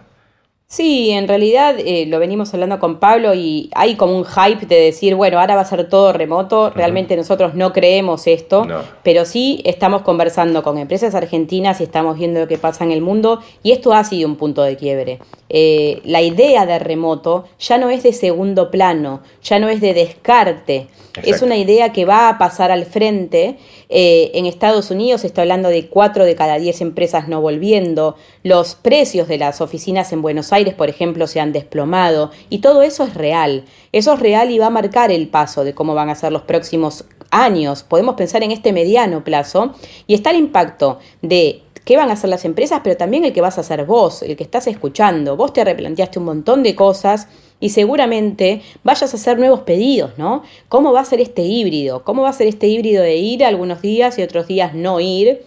Sí, 0.72 1.10
en 1.10 1.26
realidad 1.26 1.74
eh, 1.80 2.06
lo 2.06 2.20
venimos 2.20 2.54
hablando 2.54 2.78
con 2.78 3.00
Pablo 3.00 3.34
y 3.34 3.70
hay 3.74 3.96
como 3.96 4.16
un 4.16 4.24
hype 4.24 4.66
de 4.66 4.80
decir, 4.80 5.16
bueno, 5.16 5.40
ahora 5.40 5.56
va 5.56 5.62
a 5.62 5.64
ser 5.64 5.88
todo 5.88 6.12
remoto. 6.12 6.70
Realmente 6.70 7.16
nosotros 7.16 7.56
no 7.56 7.72
creemos 7.72 8.28
esto, 8.28 8.64
pero 9.02 9.24
sí 9.24 9.62
estamos 9.64 10.02
conversando 10.02 10.62
con 10.62 10.78
empresas 10.78 11.16
argentinas 11.16 11.80
y 11.80 11.82
estamos 11.82 12.16
viendo 12.16 12.38
lo 12.38 12.46
que 12.46 12.56
pasa 12.56 12.84
en 12.84 12.92
el 12.92 13.00
mundo 13.00 13.40
y 13.64 13.72
esto 13.72 13.92
ha 13.92 14.04
sido 14.04 14.28
un 14.28 14.36
punto 14.36 14.62
de 14.62 14.76
quiebre. 14.76 15.18
Eh, 15.48 16.00
la 16.04 16.22
idea 16.22 16.64
de 16.66 16.78
remoto 16.78 17.46
ya 17.58 17.76
no 17.76 17.90
es 17.90 18.04
de 18.04 18.12
segundo 18.12 18.70
plano, 18.70 19.22
ya 19.42 19.58
no 19.58 19.68
es 19.68 19.80
de 19.80 19.92
descarte, 19.92 20.86
es 21.24 21.42
una 21.42 21.56
idea 21.56 21.92
que 21.92 22.04
va 22.04 22.28
a 22.28 22.38
pasar 22.38 22.70
al 22.70 22.86
frente. 22.86 23.56
Eh, 23.88 24.30
en 24.34 24.46
Estados 24.46 24.92
Unidos 24.92 25.22
se 25.22 25.26
está 25.26 25.42
hablando 25.42 25.68
de 25.68 25.88
cuatro 25.88 26.24
de 26.24 26.36
cada 26.36 26.58
diez 26.58 26.80
empresas 26.80 27.26
no 27.26 27.40
volviendo, 27.40 28.14
los 28.44 28.76
precios 28.76 29.26
de 29.26 29.38
las 29.38 29.60
oficinas 29.60 30.12
en 30.12 30.22
Buenos 30.22 30.52
Aires, 30.52 30.59
por 30.76 30.88
ejemplo, 30.88 31.26
se 31.26 31.40
han 31.40 31.52
desplomado 31.52 32.30
y 32.48 32.58
todo 32.58 32.82
eso 32.82 33.04
es 33.04 33.14
real, 33.14 33.64
eso 33.92 34.14
es 34.14 34.20
real 34.20 34.50
y 34.50 34.58
va 34.58 34.66
a 34.66 34.70
marcar 34.70 35.10
el 35.10 35.28
paso 35.28 35.64
de 35.64 35.74
cómo 35.74 35.94
van 35.94 36.10
a 36.10 36.14
ser 36.14 36.32
los 36.32 36.42
próximos 36.42 37.04
años. 37.30 37.82
Podemos 37.82 38.14
pensar 38.14 38.42
en 38.42 38.50
este 38.50 38.72
mediano 38.72 39.24
plazo 39.24 39.74
y 40.06 40.14
está 40.14 40.30
el 40.30 40.36
impacto 40.36 40.98
de 41.22 41.62
qué 41.84 41.96
van 41.96 42.10
a 42.10 42.12
hacer 42.12 42.30
las 42.30 42.44
empresas, 42.44 42.80
pero 42.84 42.96
también 42.96 43.24
el 43.24 43.32
que 43.32 43.40
vas 43.40 43.58
a 43.58 43.62
hacer 43.62 43.84
vos, 43.84 44.22
el 44.22 44.36
que 44.36 44.44
estás 44.44 44.66
escuchando. 44.66 45.36
Vos 45.36 45.52
te 45.52 45.64
replanteaste 45.64 46.18
un 46.18 46.26
montón 46.26 46.62
de 46.62 46.74
cosas 46.74 47.28
y 47.58 47.70
seguramente 47.70 48.62
vayas 48.82 49.12
a 49.12 49.16
hacer 49.16 49.38
nuevos 49.38 49.60
pedidos, 49.60 50.12
¿no? 50.16 50.42
¿Cómo 50.68 50.92
va 50.92 51.00
a 51.00 51.04
ser 51.04 51.20
este 51.20 51.42
híbrido? 51.42 52.04
¿Cómo 52.04 52.22
va 52.22 52.30
a 52.30 52.32
ser 52.32 52.46
este 52.46 52.66
híbrido 52.66 53.02
de 53.02 53.16
ir 53.16 53.44
algunos 53.44 53.82
días 53.82 54.18
y 54.18 54.22
otros 54.22 54.46
días 54.46 54.74
no 54.74 55.00
ir? 55.00 55.42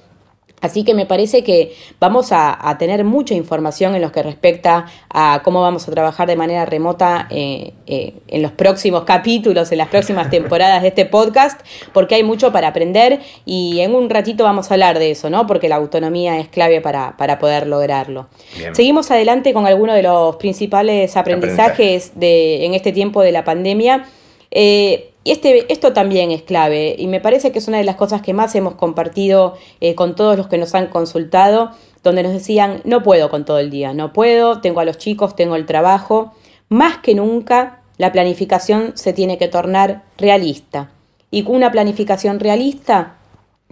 Así 0.63 0.85
que 0.85 0.93
me 0.93 1.05
parece 1.05 1.43
que 1.43 1.75
vamos 1.99 2.29
a, 2.31 2.77
tener 2.79 3.03
mucha 3.03 3.33
información 3.33 3.95
en 3.95 4.01
lo 4.01 4.13
que 4.13 4.23
respecta 4.23 4.85
a 5.09 5.41
cómo 5.43 5.61
vamos 5.61 5.85
a 5.89 5.91
trabajar 5.91 6.25
de 6.25 6.37
manera 6.37 6.65
remota 6.65 7.27
eh, 7.29 7.73
eh, 7.85 8.13
en 8.29 8.41
los 8.41 8.53
próximos 8.53 9.03
capítulos, 9.03 9.73
en 9.73 9.79
las 9.79 9.89
próximas 9.89 10.29
temporadas 10.31 10.81
de 10.81 10.87
este 10.87 11.05
podcast, 11.05 11.59
porque 11.91 12.15
hay 12.15 12.23
mucho 12.23 12.53
para 12.53 12.69
aprender 12.69 13.19
y 13.43 13.81
en 13.81 13.93
un 13.93 14.09
ratito 14.09 14.45
vamos 14.45 14.71
a 14.71 14.75
hablar 14.75 14.99
de 14.99 15.11
eso, 15.11 15.29
¿no? 15.29 15.45
Porque 15.47 15.67
la 15.67 15.75
autonomía 15.75 16.39
es 16.39 16.47
clave 16.47 16.79
para, 16.79 17.17
poder 17.39 17.67
lograrlo. 17.67 18.29
Seguimos 18.71 19.11
adelante 19.11 19.53
con 19.53 19.67
algunos 19.67 19.95
de 19.95 20.03
los 20.03 20.37
principales 20.37 21.17
aprendizajes 21.17 22.13
de, 22.15 22.65
en 22.65 22.73
este 22.73 22.93
tiempo 22.93 23.21
de 23.21 23.33
la 23.33 23.43
pandemia. 23.43 24.05
Eh, 24.49 25.12
y 25.23 25.31
este, 25.31 25.71
esto 25.71 25.93
también 25.93 26.31
es 26.31 26.41
clave 26.41 26.95
y 26.97 27.07
me 27.07 27.21
parece 27.21 27.51
que 27.51 27.59
es 27.59 27.67
una 27.67 27.77
de 27.77 27.85
las 27.85 27.95
cosas 27.95 28.21
que 28.21 28.33
más 28.33 28.55
hemos 28.55 28.75
compartido 28.75 29.55
eh, 29.79 29.95
con 29.95 30.15
todos 30.15 30.37
los 30.37 30.47
que 30.47 30.57
nos 30.57 30.75
han 30.75 30.87
consultado, 30.87 31.71
donde 32.03 32.23
nos 32.23 32.33
decían, 32.33 32.81
no 32.83 33.03
puedo 33.03 33.29
con 33.29 33.45
todo 33.45 33.59
el 33.59 33.69
día, 33.69 33.93
no 33.93 34.11
puedo, 34.11 34.59
tengo 34.59 34.81
a 34.81 34.85
los 34.85 34.97
chicos, 34.97 35.35
tengo 35.35 35.55
el 35.55 35.65
trabajo. 35.65 36.33
Más 36.67 36.97
que 36.97 37.15
nunca, 37.15 37.81
la 37.97 38.11
planificación 38.11 38.91
se 38.95 39.13
tiene 39.13 39.37
que 39.37 39.47
tornar 39.47 40.03
realista. 40.17 40.91
Y 41.31 41.45
una 41.47 41.71
planificación 41.71 42.39
realista 42.41 43.15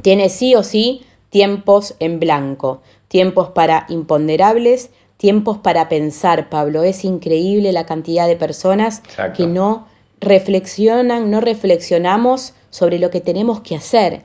tiene 0.01 0.29
sí 0.29 0.55
o 0.55 0.63
sí 0.63 1.01
tiempos 1.29 1.95
en 1.99 2.19
blanco, 2.19 2.81
tiempos 3.09 3.49
para 3.49 3.85
imponderables, 3.89 4.89
tiempos 5.17 5.57
para 5.57 5.89
pensar, 5.89 6.49
Pablo. 6.49 6.83
Es 6.83 7.03
increíble 7.03 7.73
la 7.73 7.85
cantidad 7.85 8.27
de 8.27 8.37
personas 8.37 9.03
que 9.35 9.47
no 9.47 9.90
reflexionan, 10.21 11.31
no 11.31 11.41
reflexionamos 11.41 12.53
sobre 12.69 12.99
lo 12.99 13.09
que 13.09 13.19
tenemos 13.19 13.59
que 13.61 13.75
hacer. 13.75 14.21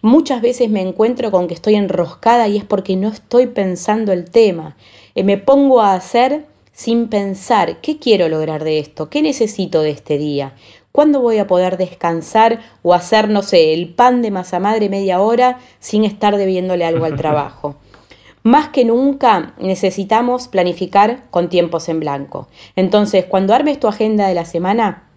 Muchas 0.00 0.40
veces 0.40 0.70
me 0.70 0.80
encuentro 0.80 1.30
con 1.30 1.48
que 1.48 1.54
estoy 1.54 1.74
enroscada 1.74 2.48
y 2.48 2.56
es 2.56 2.64
porque 2.64 2.96
no 2.96 3.08
estoy 3.08 3.48
pensando 3.48 4.12
el 4.12 4.30
tema. 4.30 4.76
Eh, 5.14 5.24
me 5.24 5.36
pongo 5.36 5.80
a 5.80 5.94
hacer 5.94 6.46
sin 6.72 7.08
pensar 7.08 7.80
qué 7.80 7.98
quiero 7.98 8.28
lograr 8.28 8.64
de 8.64 8.78
esto, 8.78 9.10
qué 9.10 9.20
necesito 9.20 9.82
de 9.82 9.90
este 9.90 10.16
día, 10.16 10.54
cuándo 10.92 11.20
voy 11.20 11.38
a 11.38 11.46
poder 11.46 11.76
descansar 11.76 12.60
o 12.82 12.94
hacer, 12.94 13.28
no 13.28 13.42
sé, 13.42 13.74
el 13.74 13.92
pan 13.92 14.22
de 14.22 14.30
masa 14.30 14.60
madre 14.60 14.88
media 14.88 15.20
hora 15.20 15.58
sin 15.78 16.04
estar 16.04 16.36
debiéndole 16.36 16.86
algo 16.86 17.04
al 17.04 17.16
trabajo. 17.16 17.76
Más 18.42 18.68
que 18.68 18.86
nunca 18.86 19.52
necesitamos 19.58 20.48
planificar 20.48 21.28
con 21.30 21.50
tiempos 21.50 21.90
en 21.90 22.00
blanco. 22.00 22.48
Entonces, 22.76 23.26
cuando 23.26 23.52
armes 23.52 23.78
tu 23.78 23.86
agenda 23.86 24.26
de 24.28 24.34
la 24.34 24.46
semana, 24.46 25.09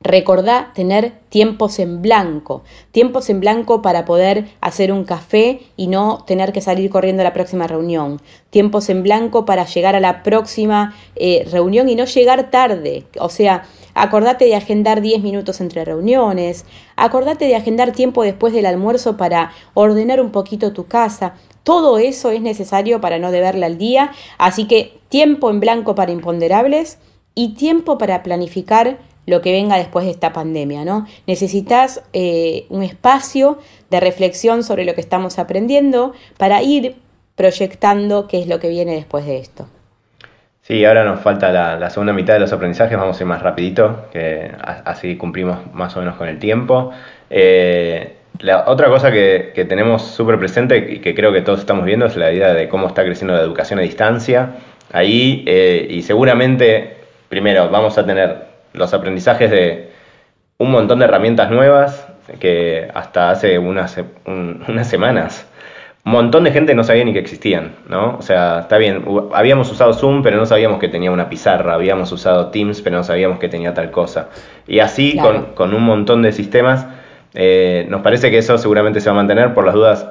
Recordá 0.00 0.70
tener 0.76 1.12
tiempos 1.28 1.80
en 1.80 2.02
blanco, 2.02 2.62
tiempos 2.92 3.28
en 3.30 3.40
blanco 3.40 3.82
para 3.82 4.04
poder 4.04 4.46
hacer 4.60 4.92
un 4.92 5.02
café 5.02 5.60
y 5.76 5.88
no 5.88 6.22
tener 6.24 6.52
que 6.52 6.60
salir 6.60 6.88
corriendo 6.88 7.22
a 7.22 7.24
la 7.24 7.32
próxima 7.32 7.66
reunión, 7.66 8.22
tiempos 8.50 8.88
en 8.90 9.02
blanco 9.02 9.44
para 9.44 9.66
llegar 9.66 9.96
a 9.96 10.00
la 10.00 10.22
próxima 10.22 10.94
eh, 11.16 11.48
reunión 11.50 11.88
y 11.88 11.96
no 11.96 12.04
llegar 12.04 12.48
tarde, 12.52 13.06
o 13.18 13.28
sea, 13.28 13.64
acordate 13.94 14.44
de 14.44 14.54
agendar 14.54 15.00
10 15.00 15.20
minutos 15.20 15.60
entre 15.60 15.84
reuniones, 15.84 16.64
acordate 16.94 17.46
de 17.46 17.56
agendar 17.56 17.90
tiempo 17.90 18.22
después 18.22 18.52
del 18.52 18.66
almuerzo 18.66 19.16
para 19.16 19.50
ordenar 19.74 20.20
un 20.20 20.30
poquito 20.30 20.72
tu 20.72 20.86
casa, 20.86 21.34
todo 21.64 21.98
eso 21.98 22.30
es 22.30 22.40
necesario 22.40 23.00
para 23.00 23.18
no 23.18 23.32
deberle 23.32 23.66
al 23.66 23.78
día, 23.78 24.12
así 24.38 24.68
que 24.68 25.00
tiempo 25.08 25.50
en 25.50 25.58
blanco 25.58 25.96
para 25.96 26.12
imponderables 26.12 26.98
y 27.34 27.54
tiempo 27.54 27.98
para 27.98 28.22
planificar 28.22 28.98
lo 29.28 29.42
que 29.42 29.52
venga 29.52 29.76
después 29.76 30.06
de 30.06 30.10
esta 30.10 30.32
pandemia, 30.32 30.84
¿no? 30.84 31.06
Necesitas 31.26 32.02
eh, 32.14 32.64
un 32.70 32.82
espacio 32.82 33.58
de 33.90 34.00
reflexión 34.00 34.62
sobre 34.62 34.86
lo 34.86 34.94
que 34.94 35.02
estamos 35.02 35.38
aprendiendo 35.38 36.14
para 36.38 36.62
ir 36.62 36.96
proyectando 37.36 38.26
qué 38.26 38.40
es 38.40 38.48
lo 38.48 38.58
que 38.58 38.68
viene 38.70 38.94
después 38.94 39.26
de 39.26 39.38
esto. 39.38 39.68
Sí, 40.62 40.84
ahora 40.84 41.04
nos 41.04 41.20
falta 41.20 41.52
la, 41.52 41.90
segunda 41.90 42.12
mitad 42.12 42.34
de 42.34 42.40
los 42.40 42.52
aprendizajes, 42.52 42.98
vamos 42.98 43.18
a 43.18 43.22
ir 43.22 43.26
más 43.26 43.42
rapidito, 43.42 44.06
que 44.12 44.50
así 44.84 45.16
cumplimos 45.16 45.58
más 45.74 45.94
o 45.96 46.00
menos 46.00 46.16
con 46.16 46.28
el 46.28 46.38
tiempo. 46.38 46.90
Eh, 47.28 48.16
la 48.40 48.64
otra 48.66 48.88
cosa 48.88 49.10
que, 49.12 49.52
tenemos 49.68 50.02
súper 50.02 50.38
presente 50.38 50.78
y 50.78 50.98
que 51.00 51.14
creo 51.14 51.32
que 51.32 51.42
todos 51.42 51.60
estamos 51.60 51.84
viendo 51.84 52.06
es 52.06 52.16
la 52.16 52.32
idea 52.32 52.54
de 52.54 52.68
cómo 52.68 52.86
está 52.86 53.04
creciendo 53.04 53.34
la 53.34 53.42
educación 53.42 53.78
a 53.78 53.82
distancia. 53.82 54.56
Ahí, 54.92 55.44
eh, 55.46 55.86
y 55.90 56.02
seguramente, 56.02 56.96
primero, 57.28 57.68
vamos 57.68 57.98
a 57.98 58.06
tener 58.06 58.48
los 58.72 58.94
aprendizajes 58.94 59.50
de 59.50 59.90
un 60.58 60.70
montón 60.70 60.98
de 60.98 61.06
herramientas 61.06 61.50
nuevas 61.50 62.06
que 62.40 62.88
hasta 62.94 63.30
hace 63.30 63.58
unas, 63.58 63.98
unas 64.26 64.88
semanas 64.88 65.46
un 66.08 66.12
montón 66.12 66.44
de 66.44 66.52
gente 66.52 66.74
no 66.74 66.84
sabía 66.84 67.04
ni 67.04 67.12
que 67.12 67.18
existían, 67.18 67.72
¿no? 67.86 68.16
O 68.16 68.22
sea, 68.22 68.60
está 68.60 68.78
bien, 68.78 69.04
habíamos 69.34 69.70
usado 69.70 69.92
Zoom, 69.92 70.22
pero 70.22 70.38
no 70.38 70.46
sabíamos 70.46 70.78
que 70.78 70.88
tenía 70.88 71.10
una 71.10 71.28
pizarra, 71.28 71.74
habíamos 71.74 72.10
usado 72.12 72.48
Teams, 72.48 72.80
pero 72.80 72.96
no 72.96 73.04
sabíamos 73.04 73.38
que 73.38 73.50
tenía 73.50 73.74
tal 73.74 73.90
cosa. 73.90 74.30
Y 74.66 74.78
así, 74.78 75.18
con, 75.54 75.74
un 75.74 75.82
montón 75.82 76.22
de 76.22 76.32
sistemas, 76.32 76.86
eh, 77.34 77.86
nos 77.90 78.00
parece 78.00 78.30
que 78.30 78.38
eso 78.38 78.56
seguramente 78.56 79.02
se 79.02 79.10
va 79.10 79.16
a 79.16 79.16
mantener 79.16 79.52
por 79.52 79.66
las 79.66 79.74
dudas. 79.74 80.08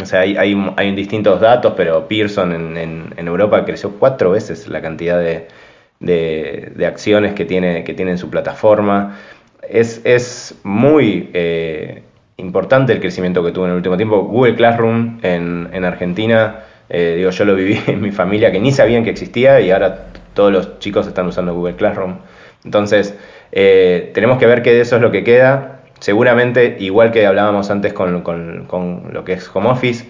O 0.00 0.06
sea, 0.06 0.20
hay, 0.20 0.34
hay, 0.34 0.94
distintos 0.94 1.42
datos, 1.42 1.74
pero 1.76 2.08
Pearson 2.08 2.54
en, 2.54 3.12
en 3.14 3.28
Europa 3.28 3.66
creció 3.66 3.90
cuatro 3.98 4.30
veces 4.30 4.66
la 4.66 4.80
cantidad 4.80 5.18
de, 5.18 5.48
de, 6.02 6.86
acciones 6.86 7.32
que 7.34 7.44
tiene, 7.44 7.84
que 7.84 7.94
tiene 7.94 8.12
en 8.12 8.18
su 8.18 8.28
plataforma. 8.28 9.18
Es, 9.68 10.00
es 10.04 10.58
muy 10.64 11.30
eh, 11.32 12.02
importante 12.36 12.92
el 12.92 13.00
crecimiento 13.00 13.42
que 13.42 13.52
tuvo 13.52 13.64
en 13.64 13.70
el 13.70 13.76
último 13.76 13.96
tiempo. 13.96 14.22
Google 14.24 14.56
Classroom 14.56 15.20
en, 15.22 15.70
en 15.72 15.84
Argentina, 15.84 16.60
eh, 16.88 17.14
digo, 17.16 17.30
yo 17.30 17.44
lo 17.44 17.54
viví 17.54 17.80
en 17.86 18.00
mi 18.00 18.10
familia 18.10 18.52
que 18.52 18.60
ni 18.60 18.72
sabían 18.72 19.04
que 19.04 19.10
existía 19.10 19.60
y 19.60 19.70
ahora 19.70 20.08
todos 20.34 20.52
los 20.52 20.78
chicos 20.78 21.06
están 21.06 21.26
usando 21.26 21.54
Google 21.54 21.76
Classroom. 21.76 22.18
Entonces, 22.64 23.16
eh, 23.52 24.10
tenemos 24.14 24.38
que 24.38 24.46
ver 24.46 24.62
que 24.62 24.80
eso 24.80 24.96
es 24.96 25.02
lo 25.02 25.10
que 25.10 25.24
queda. 25.24 25.80
Seguramente, 26.00 26.76
igual 26.80 27.12
que 27.12 27.24
hablábamos 27.26 27.70
antes 27.70 27.92
con, 27.92 28.22
con, 28.22 28.64
con 28.66 29.10
lo 29.12 29.24
que 29.24 29.34
es 29.34 29.50
Home 29.54 29.68
Office, 29.68 30.06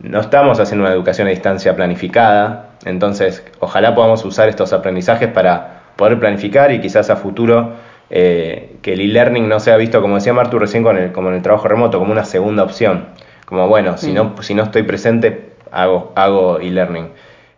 no 0.00 0.20
estamos 0.20 0.58
haciendo 0.58 0.84
una 0.84 0.92
educación 0.92 1.28
a 1.28 1.30
distancia 1.30 1.76
planificada, 1.76 2.71
entonces 2.84 3.44
ojalá 3.60 3.94
podamos 3.94 4.24
usar 4.24 4.48
estos 4.48 4.72
aprendizajes 4.72 5.28
para 5.28 5.82
poder 5.96 6.18
planificar 6.18 6.72
y 6.72 6.80
quizás 6.80 7.10
a 7.10 7.16
futuro 7.16 7.74
eh, 8.10 8.76
que 8.82 8.92
el 8.92 9.00
e-learning 9.00 9.48
no 9.48 9.60
sea 9.60 9.76
visto, 9.76 10.00
como 10.00 10.16
decía 10.16 10.32
Martu 10.32 10.58
recién, 10.58 10.82
con 10.82 10.98
el, 10.98 11.12
como 11.12 11.28
en 11.30 11.36
el 11.36 11.42
trabajo 11.42 11.68
remoto, 11.68 11.98
como 11.98 12.12
una 12.12 12.24
segunda 12.24 12.62
opción. 12.62 13.06
Como 13.46 13.68
bueno, 13.68 13.96
si, 13.98 14.12
no, 14.12 14.34
si 14.42 14.54
no 14.54 14.62
estoy 14.64 14.82
presente, 14.82 15.52
hago, 15.70 16.12
hago 16.14 16.58
e-learning. 16.58 17.10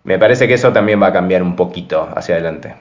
Me 0.05 0.19
parece 0.19 0.47
que 0.49 0.55
eso 0.55 0.73
también 0.73 1.03
va 1.03 1.09
a 1.09 1.13
cambiar 1.13 1.43
un 1.43 1.57
poquito 1.57 2.09
hacia 2.15 2.35
adelante. 2.35 2.75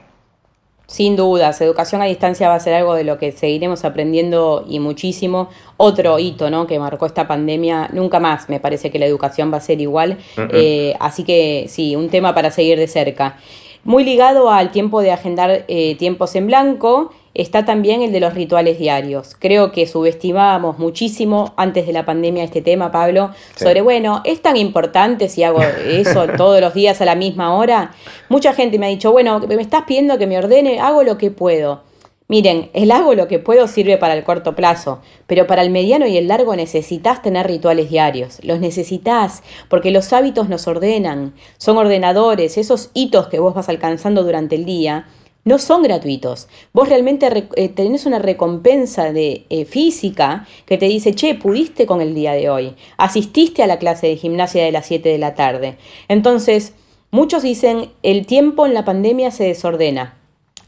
Sin 0.86 1.16
dudas, 1.16 1.60
educación 1.60 2.02
a 2.02 2.04
distancia 2.04 2.48
va 2.48 2.56
a 2.56 2.60
ser 2.60 2.74
algo 2.74 2.94
de 2.94 3.04
lo 3.04 3.18
que 3.18 3.32
seguiremos 3.32 3.84
aprendiendo 3.84 4.64
y 4.68 4.80
muchísimo. 4.80 5.48
Otro 5.76 6.18
hito 6.18 6.50
¿no? 6.50 6.66
que 6.66 6.78
marcó 6.78 7.06
esta 7.06 7.26
pandemia, 7.26 7.88
nunca 7.92 8.20
más 8.20 8.48
me 8.48 8.60
parece 8.60 8.90
que 8.90 8.98
la 8.98 9.06
educación 9.06 9.52
va 9.52 9.56
a 9.56 9.60
ser 9.60 9.80
igual. 9.80 10.18
Eh, 10.52 10.94
así 11.00 11.24
que 11.24 11.66
sí, 11.68 11.96
un 11.96 12.10
tema 12.10 12.34
para 12.34 12.50
seguir 12.50 12.78
de 12.78 12.86
cerca. 12.86 13.38
Muy 13.82 14.04
ligado 14.04 14.50
al 14.50 14.70
tiempo 14.70 15.00
de 15.00 15.12
agendar 15.12 15.64
eh, 15.68 15.94
tiempos 15.96 16.34
en 16.36 16.46
blanco 16.46 17.12
está 17.34 17.64
también 17.64 18.02
el 18.02 18.12
de 18.12 18.20
los 18.20 18.34
rituales 18.34 18.78
diarios. 18.78 19.36
Creo 19.38 19.72
que 19.72 19.86
subestimábamos 19.86 20.78
muchísimo 20.78 21.52
antes 21.56 21.86
de 21.86 21.92
la 21.92 22.06
pandemia 22.06 22.44
este 22.44 22.62
tema, 22.62 22.92
Pablo, 22.92 23.30
sobre, 23.56 23.82
bueno, 23.82 24.22
¿es 24.24 24.40
tan 24.40 24.56
importante 24.56 25.28
si 25.28 25.42
hago 25.42 25.60
eso 25.86 26.26
todos 26.36 26.60
los 26.60 26.74
días 26.74 27.00
a 27.00 27.04
la 27.04 27.16
misma 27.16 27.54
hora? 27.56 27.92
Mucha 28.28 28.54
gente 28.54 28.78
me 28.78 28.86
ha 28.86 28.90
dicho, 28.90 29.12
bueno, 29.12 29.40
me 29.40 29.60
estás 29.60 29.82
pidiendo 29.82 30.16
que 30.16 30.26
me 30.26 30.38
ordene, 30.38 30.80
hago 30.80 31.02
lo 31.02 31.18
que 31.18 31.30
puedo. 31.30 31.82
Miren, 32.26 32.70
el 32.72 32.90
hago 32.90 33.14
lo 33.14 33.28
que 33.28 33.38
puedo 33.38 33.68
sirve 33.68 33.98
para 33.98 34.14
el 34.14 34.24
corto 34.24 34.56
plazo, 34.56 35.02
pero 35.26 35.46
para 35.46 35.60
el 35.60 35.68
mediano 35.68 36.06
y 36.06 36.16
el 36.16 36.26
largo 36.26 36.56
necesitas 36.56 37.20
tener 37.20 37.46
rituales 37.46 37.90
diarios. 37.90 38.38
Los 38.42 38.60
necesitas 38.60 39.42
porque 39.68 39.90
los 39.90 40.10
hábitos 40.14 40.48
nos 40.48 40.66
ordenan, 40.66 41.34
son 41.58 41.76
ordenadores, 41.76 42.56
esos 42.56 42.90
hitos 42.94 43.28
que 43.28 43.40
vos 43.40 43.52
vas 43.52 43.68
alcanzando 43.68 44.24
durante 44.24 44.54
el 44.54 44.64
día 44.64 45.06
no 45.44 45.58
son 45.58 45.82
gratuitos. 45.82 46.48
Vos 46.72 46.88
realmente 46.88 47.28
eh, 47.56 47.68
tenés 47.68 48.06
una 48.06 48.18
recompensa 48.18 49.12
de 49.12 49.44
eh, 49.50 49.64
física 49.64 50.46
que 50.66 50.78
te 50.78 50.86
dice, 50.86 51.14
che, 51.14 51.34
pudiste 51.34 51.86
con 51.86 52.00
el 52.00 52.14
día 52.14 52.32
de 52.32 52.48
hoy, 52.50 52.74
asististe 52.96 53.62
a 53.62 53.66
la 53.66 53.78
clase 53.78 54.08
de 54.08 54.16
gimnasia 54.16 54.64
de 54.64 54.72
las 54.72 54.86
7 54.86 55.08
de 55.08 55.18
la 55.18 55.34
tarde. 55.34 55.76
Entonces, 56.08 56.74
muchos 57.10 57.42
dicen, 57.42 57.90
el 58.02 58.26
tiempo 58.26 58.66
en 58.66 58.74
la 58.74 58.84
pandemia 58.84 59.30
se 59.30 59.44
desordena. 59.44 60.18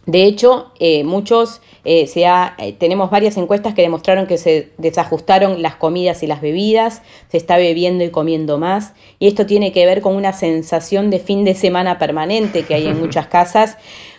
De 0.04 0.22
hecho, 0.22 0.70
eh, 0.78 1.02
muchos, 1.02 1.60
se 1.82 2.26
tenemos 2.78 3.10
varias 3.10 3.36
encuestas 3.36 3.74
que 3.74 3.82
demostraron 3.82 4.28
que 4.28 4.38
se 4.38 4.70
desajustaron 4.78 5.62
las 5.62 5.74
comidas 5.74 6.22
y 6.22 6.28
las 6.28 6.40
bebidas, 6.40 7.02
se 7.28 7.38
está 7.38 7.56
bebiendo 7.56 8.04
y 8.04 8.10
comiendo 8.10 8.56
más, 8.56 8.94
y 9.18 9.26
esto 9.26 9.46
tiene 9.46 9.72
que 9.72 9.84
ver 9.84 10.02
con 10.02 10.14
una 10.14 10.32
sensación 10.32 11.10
de 11.10 11.18
fin 11.18 11.44
de 11.44 11.56
semana 11.56 11.98
permanente 11.98 12.62
que 12.62 12.74
hay 12.74 12.86
en 12.86 13.00
muchas 13.00 13.26
casas, 13.26 13.78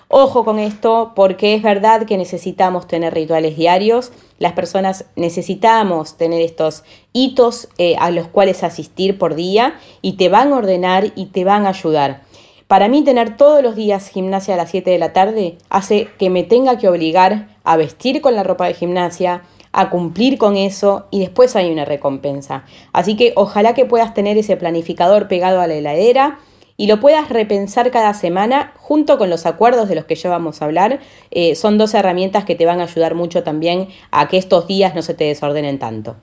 Ojo 0.09 0.45
con 0.45 0.57
esto 0.57 1.11
porque 1.15 1.53
es 1.53 1.61
verdad 1.61 2.05
que 2.05 2.17
necesitamos 2.17 2.87
tener 2.87 3.13
rituales 3.13 3.57
diarios, 3.57 4.13
las 4.39 4.53
personas 4.53 5.03
necesitamos 5.17 6.15
tener 6.15 6.41
estos 6.41 6.85
hitos 7.11 7.67
eh, 7.77 7.97
a 7.99 8.09
los 8.11 8.27
cuales 8.27 8.63
asistir 8.63 9.17
por 9.17 9.35
día 9.35 9.77
y 10.01 10.13
te 10.13 10.29
van 10.29 10.53
a 10.53 10.57
ordenar 10.57 11.11
y 11.15 11.25
te 11.25 11.43
van 11.43 11.65
a 11.65 11.69
ayudar. 11.69 12.21
Para 12.69 12.87
mí 12.87 13.03
tener 13.03 13.35
todos 13.35 13.61
los 13.61 13.75
días 13.75 14.07
gimnasia 14.07 14.53
a 14.53 14.57
las 14.57 14.71
7 14.71 14.89
de 14.89 14.97
la 14.97 15.11
tarde 15.11 15.57
hace 15.69 16.07
que 16.17 16.29
me 16.29 16.43
tenga 16.43 16.77
que 16.77 16.87
obligar 16.87 17.49
a 17.65 17.75
vestir 17.75 18.21
con 18.21 18.33
la 18.33 18.43
ropa 18.43 18.65
de 18.67 18.75
gimnasia, 18.75 19.43
a 19.73 19.89
cumplir 19.89 20.37
con 20.37 20.55
eso 20.55 21.07
y 21.11 21.19
después 21.19 21.57
hay 21.57 21.69
una 21.69 21.83
recompensa. 21.83 22.63
Así 22.93 23.17
que 23.17 23.33
ojalá 23.35 23.73
que 23.73 23.85
puedas 23.85 24.13
tener 24.13 24.37
ese 24.37 24.55
planificador 24.55 25.27
pegado 25.27 25.59
a 25.59 25.67
la 25.67 25.75
heladera 25.75 26.39
y 26.77 26.85
lo 26.87 26.99
puedas 26.99 27.29
repensar 27.29 27.91
cada 27.91 28.13
semana 28.13 28.71
junto 28.77 29.17
con 29.17 29.31
los 29.31 29.47
acuerdos 29.47 29.89
de 29.89 29.95
los 29.95 30.05
que 30.05 30.15
ya 30.15 30.29
vamos 30.29 30.61
a 30.61 30.65
hablar. 30.65 30.99
Eh, 31.31 31.55
son 31.55 31.79
dos 31.79 31.95
herramientas 31.95 32.45
que 32.45 32.55
te 32.55 32.67
van 32.67 32.79
a 32.79 32.83
ayudar 32.83 33.15
mucho 33.15 33.43
también 33.43 33.89
a 34.11 34.27
que 34.27 34.37
estos 34.37 34.67
días 34.67 34.93
no 34.93 35.01
se 35.01 35.15
te 35.15 35.25
desordenen 35.25 35.79
tanto. 35.79 36.15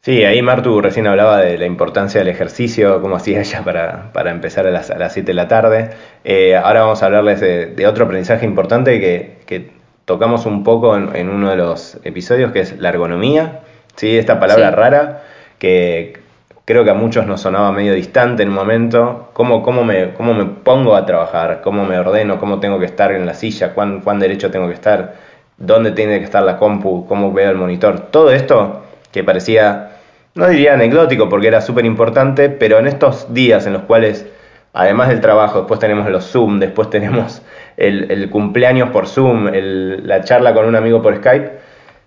Sí, 0.00 0.22
ahí 0.24 0.42
Martu 0.42 0.82
recién 0.82 1.06
hablaba 1.06 1.40
de 1.40 1.56
la 1.56 1.64
importancia 1.64 2.18
del 2.20 2.28
ejercicio, 2.28 3.00
como 3.00 3.16
hacía 3.16 3.40
ella 3.40 3.62
para, 3.64 4.12
para 4.12 4.32
empezar 4.32 4.66
a 4.66 4.70
las, 4.70 4.90
a 4.90 5.08
7 5.08 5.26
de 5.26 5.32
la 5.32 5.48
tarde. 5.48 5.90
Eh, 6.24 6.56
ahora 6.56 6.82
vamos 6.82 7.02
a 7.02 7.06
hablarles 7.06 7.40
de, 7.40 7.86
otro 7.86 8.04
aprendizaje 8.04 8.44
importante 8.44 9.00
que, 9.00 9.72
tocamos 10.04 10.44
un 10.44 10.62
poco 10.62 10.94
en, 10.94 11.30
uno 11.30 11.48
de 11.48 11.56
los 11.56 11.98
episodios, 12.04 12.52
que 12.52 12.60
es 12.60 12.78
la 12.78 12.90
ergonomía. 12.90 13.60
¿sí? 13.96 14.18
Esta 14.18 14.38
palabra 14.38 14.70
rara 14.72 15.22
que 15.58 16.23
creo 16.64 16.84
que 16.84 16.90
a 16.90 16.94
muchos 16.94 17.26
nos 17.26 17.42
sonaba 17.42 17.72
medio 17.72 17.92
distante 17.94 18.42
en 18.42 18.48
un 18.48 18.54
momento, 18.54 19.28
cómo, 19.32 19.62
cómo, 19.62 19.84
me, 19.84 20.14
cómo 20.14 20.34
me 20.34 20.46
pongo 20.46 20.96
a 20.96 21.04
trabajar, 21.04 21.60
cómo 21.62 21.84
me 21.84 21.98
ordeno, 21.98 22.38
cómo 22.38 22.60
tengo 22.60 22.78
que 22.78 22.86
estar 22.86 23.12
en 23.12 23.26
la 23.26 23.34
silla, 23.34 23.74
cuán, 23.74 24.00
cuán 24.00 24.18
derecho 24.18 24.50
tengo 24.50 24.68
que 24.68 24.74
estar, 24.74 25.14
dónde 25.58 25.92
tiene 25.92 26.18
que 26.18 26.24
estar 26.24 26.42
la 26.42 26.56
compu, 26.56 27.06
cómo 27.06 27.32
veo 27.32 27.50
el 27.50 27.56
monitor, 27.56 28.00
todo 28.10 28.30
esto 28.30 28.82
que 29.12 29.22
parecía, 29.22 29.92
no 30.34 30.48
diría 30.48 30.74
anecdótico 30.74 31.28
porque 31.28 31.48
era 31.48 31.60
súper 31.60 31.84
importante, 31.84 32.48
pero 32.48 32.78
en 32.78 32.86
estos 32.86 33.32
días 33.34 33.66
en 33.66 33.74
los 33.74 33.82
cuales, 33.82 34.26
además 34.72 35.08
del 35.08 35.20
trabajo, 35.20 35.58
después 35.58 35.78
tenemos 35.78 36.08
los 36.08 36.24
Zoom, 36.24 36.60
después 36.60 36.88
tenemos 36.88 37.42
el, 37.76 38.30
cumpleaños 38.30 38.88
por 38.88 39.06
Zoom, 39.06 39.50
la 39.52 40.24
charla 40.24 40.54
con 40.54 40.64
un 40.64 40.76
amigo 40.76 41.02
por 41.02 41.14
Skype, 41.16 41.52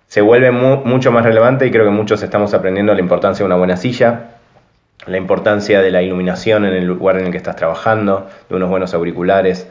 se 0.08 0.20
vuelve 0.20 0.50
mucho 0.50 1.12
más 1.12 1.24
relevante 1.24 1.66
y 1.66 1.70
creo 1.70 1.84
que 1.84 1.90
muchos 1.90 2.22
estamos 2.22 2.54
aprendiendo 2.54 2.92
la 2.94 3.00
importancia 3.00 3.44
de 3.44 3.46
una 3.46 3.56
buena 3.56 3.76
silla, 3.76 4.37
la 5.06 5.16
importancia 5.16 5.80
de 5.80 5.90
la 5.90 6.02
iluminación 6.02 6.64
en 6.64 6.74
el 6.74 6.84
lugar 6.84 7.18
en 7.18 7.26
el 7.26 7.30
que 7.30 7.38
estás 7.38 7.56
trabajando, 7.56 8.28
de 8.48 8.56
unos 8.56 8.68
buenos 8.68 8.94
auriculares. 8.94 9.68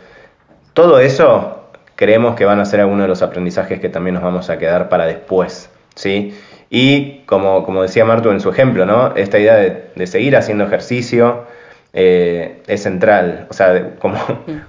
Todo 0.74 1.00
eso 1.00 1.70
creemos 1.96 2.36
que 2.36 2.46
van 2.46 2.60
a 2.60 2.66
ser 2.66 2.80
algunos 2.80 3.04
de 3.04 3.08
los 3.10 3.22
aprendizajes 3.22 3.80
que 3.80 3.90
también 3.90 4.16
nos 4.16 4.24
vamos 4.24 4.50
a 4.50 4.58
quedar 4.58 4.90
para 4.90 5.06
después, 5.06 5.70
¿sí? 5.96 6.38
Y 6.70 7.20
como, 7.26 7.64
como 7.64 7.82
decía 7.82 8.06
Martu 8.06 8.30
en 8.32 8.40
su 8.40 8.50
ejemplo, 8.50 8.86
¿no? 8.86 9.16
Esta 9.16 9.40
idea 9.40 9.56
de, 9.56 10.08
seguir 10.08 10.36
haciendo 10.36 10.66
ejercicio 10.66 11.46
eh, 11.94 12.62
es 12.68 12.84
central. 12.84 13.48
O 13.50 13.54
sea, 13.54 13.96
como, 14.00 14.18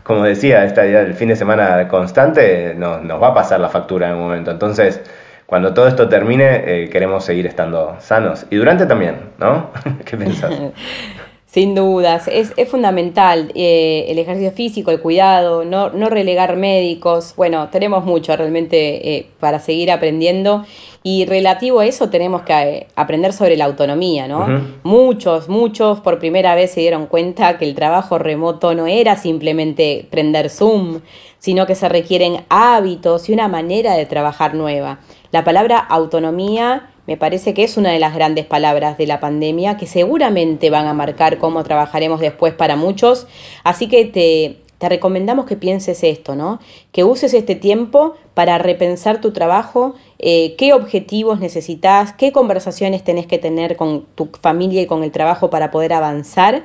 como 0.03 0.25
decía, 0.25 0.65
esta 0.65 0.87
idea 0.87 1.01
del 1.01 1.15
fin 1.15 1.29
de 1.29 1.37
semana 1.37 1.89
constante 1.89 2.75
nos, 2.77 3.03
nos 3.03 3.23
va 3.23 3.29
a 3.29 3.35
pasar 3.35 3.61
la 3.61 3.69
factura 3.69 4.09
en 4.09 4.15
un 4.15 4.21
momento. 4.21 4.51
Entonces, 4.51 5.03
cuando 5.49 5.73
todo 5.73 5.89
esto 5.89 6.11
termine, 6.11 6.63
eh, 6.67 6.91
queremos 6.91 7.25
seguir 7.25 7.47
estando 7.47 7.97
sanos. 8.01 8.45
Y 8.51 8.57
durante 8.57 8.85
también, 8.85 9.31
¿no? 9.39 9.71
¿Qué 10.05 10.15
pensás? 10.15 10.53
Sin 11.47 11.75
dudas, 11.75 12.29
es, 12.29 12.53
fundamental 12.69 13.51
eh, 13.55 14.05
el 14.09 14.19
ejercicio 14.19 14.53
físico, 14.53 14.91
el 14.91 15.01
cuidado, 15.01 15.65
no, 15.65 15.89
no, 15.89 16.11
relegar 16.11 16.57
médicos. 16.57 17.33
Bueno, 17.35 17.71
tenemos 17.71 18.05
mucho 18.05 18.37
realmente 18.37 19.17
eh, 19.17 19.31
para 19.41 19.59
seguir 19.59 19.91
aprendiendo 19.91 20.67
y 21.03 21.25
relativo 21.25 21.81
a 21.81 21.87
eso 21.87 22.11
tenemos 22.11 22.43
que 22.43 22.53
eh, 22.53 22.87
aprender 22.95 23.33
sobre 23.33 23.57
la 23.57 23.65
autonomía, 23.65 24.29
¿no? 24.29 24.47
Muchos, 24.83 25.49
muchos 25.49 26.01
por 26.01 26.19
primera 26.19 26.55
vez 26.55 26.73
se 26.73 26.81
dieron 26.81 27.07
cuenta 27.07 27.57
que 27.57 27.65
el 27.65 27.75
trabajo 27.75 28.19
remoto 28.19 28.75
no 28.75 28.87
era 28.87 29.17
simplemente 29.17 30.07
prender 30.11 30.51
Zoom, 30.51 31.01
sino 31.39 31.67
que 31.67 31.75
se 31.75 31.89
requieren 31.89 32.43
hábitos 32.51 33.31
y 33.31 33.33
una 33.33 33.49
manera 33.49 33.95
de 33.95 34.05
trabajar 34.05 34.55
nueva. 34.55 34.99
La 35.31 35.45
palabra 35.45 35.79
autonomía 35.79 36.91
me 37.07 37.19
parece 37.19 37.53
que 37.53 37.65
es 37.65 37.77
una 37.77 37.91
de 37.91 37.99
las 37.99 38.15
grandes 38.15 38.47
palabras 38.47 38.97
de 38.97 39.07
la 39.07 39.21
pandemia 39.21 39.77
que 39.77 39.87
seguramente 39.87 40.71
van 40.71 40.87
a 40.87 40.95
marcar 40.95 41.39
cómo 41.39 41.65
trabajaremos 41.65 42.21
después 42.21 42.55
para 42.55 42.77
muchos. 42.77 43.27
Así 43.63 43.89
que 43.89 44.07
te, 44.07 44.89
recomendamos 44.89 45.45
que 45.45 45.57
pienses 45.57 46.03
esto, 46.03 46.35
¿no? 46.35 46.61
Que 46.93 47.05
uses 47.05 47.35
este 47.35 47.55
tiempo 47.55 48.15
para 48.33 48.57
repensar 48.57 49.21
tu 49.21 49.33
trabajo, 49.33 49.97
eh, 50.19 50.55
qué 50.57 50.73
objetivos 50.73 51.41
necesitas, 51.41 52.15
qué 52.15 52.33
conversaciones 52.33 53.05
tenés 53.05 53.27
que 53.27 53.39
tener 53.39 53.77
con 53.77 54.07
tu 54.15 54.31
familia 54.41 54.81
y 54.81 54.87
con 54.87 55.03
el 55.03 55.11
trabajo 55.11 55.51
para 55.51 55.71
poder 55.71 55.93
avanzar. 55.93 56.65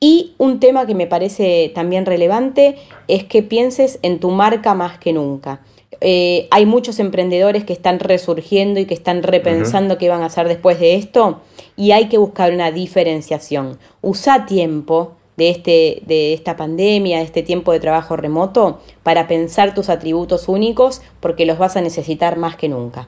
Y 0.00 0.34
un 0.38 0.58
tema 0.58 0.86
que 0.86 0.96
me 0.96 1.06
parece 1.06 1.70
también 1.72 2.04
relevante 2.04 2.76
es 3.06 3.22
que 3.24 3.44
pienses 3.44 4.00
en 4.02 4.18
tu 4.18 4.30
marca 4.30 4.74
más 4.74 4.98
que 4.98 5.12
nunca. 5.12 5.60
Eh, 6.04 6.48
hay 6.50 6.66
muchos 6.66 6.98
emprendedores 6.98 7.62
que 7.62 7.72
están 7.72 8.00
resurgiendo 8.00 8.80
y 8.80 8.86
que 8.86 8.94
están 8.94 9.22
repensando 9.22 9.98
qué 9.98 10.08
van 10.08 10.22
a 10.22 10.26
hacer 10.26 10.48
después 10.48 10.80
de 10.80 10.96
esto 10.96 11.42
y 11.76 11.92
hay 11.92 12.08
que 12.08 12.18
buscar 12.18 12.52
una 12.52 12.72
diferenciación. 12.72 13.78
Usa 14.00 14.44
tiempo 14.44 15.12
de, 15.36 15.50
este, 15.50 16.02
de 16.06 16.32
esta 16.32 16.56
pandemia, 16.56 17.18
de 17.18 17.24
este 17.24 17.44
tiempo 17.44 17.70
de 17.70 17.78
trabajo 17.78 18.16
remoto, 18.16 18.80
para 19.04 19.28
pensar 19.28 19.74
tus 19.74 19.88
atributos 19.88 20.48
únicos 20.48 21.02
porque 21.20 21.46
los 21.46 21.58
vas 21.58 21.76
a 21.76 21.80
necesitar 21.80 22.36
más 22.36 22.56
que 22.56 22.68
nunca. 22.68 23.06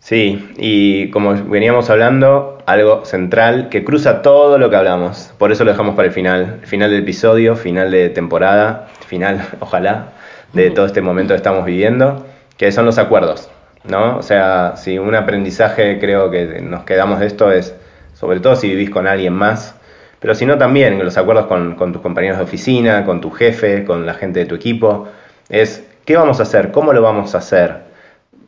Sí, 0.00 0.44
y 0.56 1.10
como 1.10 1.34
veníamos 1.34 1.88
hablando, 1.88 2.58
algo 2.66 3.04
central 3.04 3.68
que 3.68 3.84
cruza 3.84 4.22
todo 4.22 4.58
lo 4.58 4.70
que 4.70 4.76
hablamos. 4.76 5.32
Por 5.38 5.52
eso 5.52 5.62
lo 5.62 5.70
dejamos 5.70 5.94
para 5.94 6.08
el 6.08 6.14
final, 6.14 6.60
final 6.64 6.90
del 6.90 7.02
episodio, 7.02 7.54
final 7.54 7.92
de 7.92 8.08
temporada, 8.08 8.88
final, 9.06 9.46
ojalá, 9.60 10.14
de 10.52 10.70
todo 10.70 10.86
este 10.86 11.00
momento 11.00 11.34
que 11.34 11.38
estamos 11.38 11.64
viviendo, 11.64 12.26
que 12.56 12.72
son 12.72 12.86
los 12.86 12.98
acuerdos, 12.98 13.48
¿no? 13.84 14.18
O 14.18 14.22
sea, 14.22 14.74
si 14.76 14.98
un 14.98 15.14
aprendizaje 15.14 15.98
creo 15.98 16.30
que 16.30 16.60
nos 16.60 16.84
quedamos 16.84 17.20
de 17.20 17.26
esto 17.26 17.52
es, 17.52 17.74
sobre 18.14 18.40
todo 18.40 18.56
si 18.56 18.68
vivís 18.68 18.90
con 18.90 19.06
alguien 19.06 19.32
más, 19.32 19.74
pero 20.18 20.34
si 20.34 20.44
no 20.44 20.58
también 20.58 21.02
los 21.02 21.16
acuerdos 21.16 21.46
con, 21.46 21.76
tus 21.92 22.02
compañeros 22.02 22.38
de 22.38 22.44
oficina, 22.44 23.04
con 23.06 23.20
tu 23.20 23.30
jefe, 23.30 23.84
con 23.84 24.04
la 24.04 24.14
gente 24.14 24.40
de 24.40 24.46
tu 24.46 24.54
equipo, 24.54 25.08
es 25.48 25.84
qué 26.04 26.16
vamos 26.16 26.40
a 26.40 26.42
hacer, 26.42 26.70
cómo 26.70 26.92
lo 26.92 27.00
vamos 27.00 27.34
a 27.34 27.38
hacer, 27.38 27.78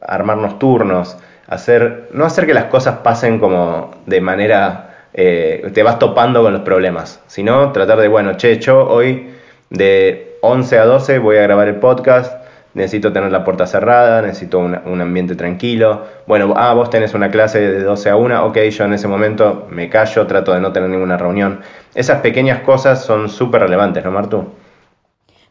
armarnos 0.03 0.59
turnos, 0.59 1.17
hacer, 1.47 2.11
no 2.12 2.27
hacer 2.27 2.47
que 2.47 2.55
las 2.55 2.65
cosas 2.65 2.99
pasen 2.99 3.38
como 3.38 3.93
de 4.05 4.21
manera, 4.21 5.07
eh, 5.15 5.71
te 5.73 5.83
vas 5.83 5.99
topando 5.99 6.43
con 6.43 6.53
los 6.53 6.62
problemas, 6.62 7.23
sino 7.27 7.73
tratar 7.73 7.99
de, 7.99 8.09
bueno, 8.09 8.37
che, 8.37 8.59
yo 8.59 8.87
hoy 8.87 9.31
de 9.71 10.32
11 10.44 10.76
a 10.76 10.85
12 10.87 11.18
voy 11.20 11.37
a 11.37 11.42
grabar 11.42 11.68
el 11.68 11.76
podcast, 11.76 12.35
necesito 12.74 13.12
tener 13.12 13.31
la 13.31 13.44
puerta 13.44 13.64
cerrada, 13.64 14.22
necesito 14.22 14.59
un, 14.59 15.00
ambiente 15.00 15.37
tranquilo. 15.37 16.05
Bueno, 16.26 16.55
ah, 16.57 16.74
vos 16.74 16.90
tenés 16.90 17.14
una 17.14 17.31
clase 17.31 17.61
de 17.61 17.85
12 17.85 18.11
a 18.11 18.16
1, 18.16 18.46
ok, 18.46 18.59
yo 18.59 18.85
en 18.85 18.92
ese 18.92 19.07
momento 19.07 19.68
me 19.70 19.88
callo, 19.88 20.26
trato 20.26 20.52
de 20.52 20.61
no 20.61 20.72
tener 20.72 20.90
ninguna 20.90 21.16
reunión. 21.16 21.61
Esas 21.94 22.22
pequeñas 22.22 22.62
cosas 22.62 23.05
son 23.05 23.28
súper 23.28 23.61
relevantes, 23.61 24.05
¿no, 24.05 24.11
Martu? 24.11 24.52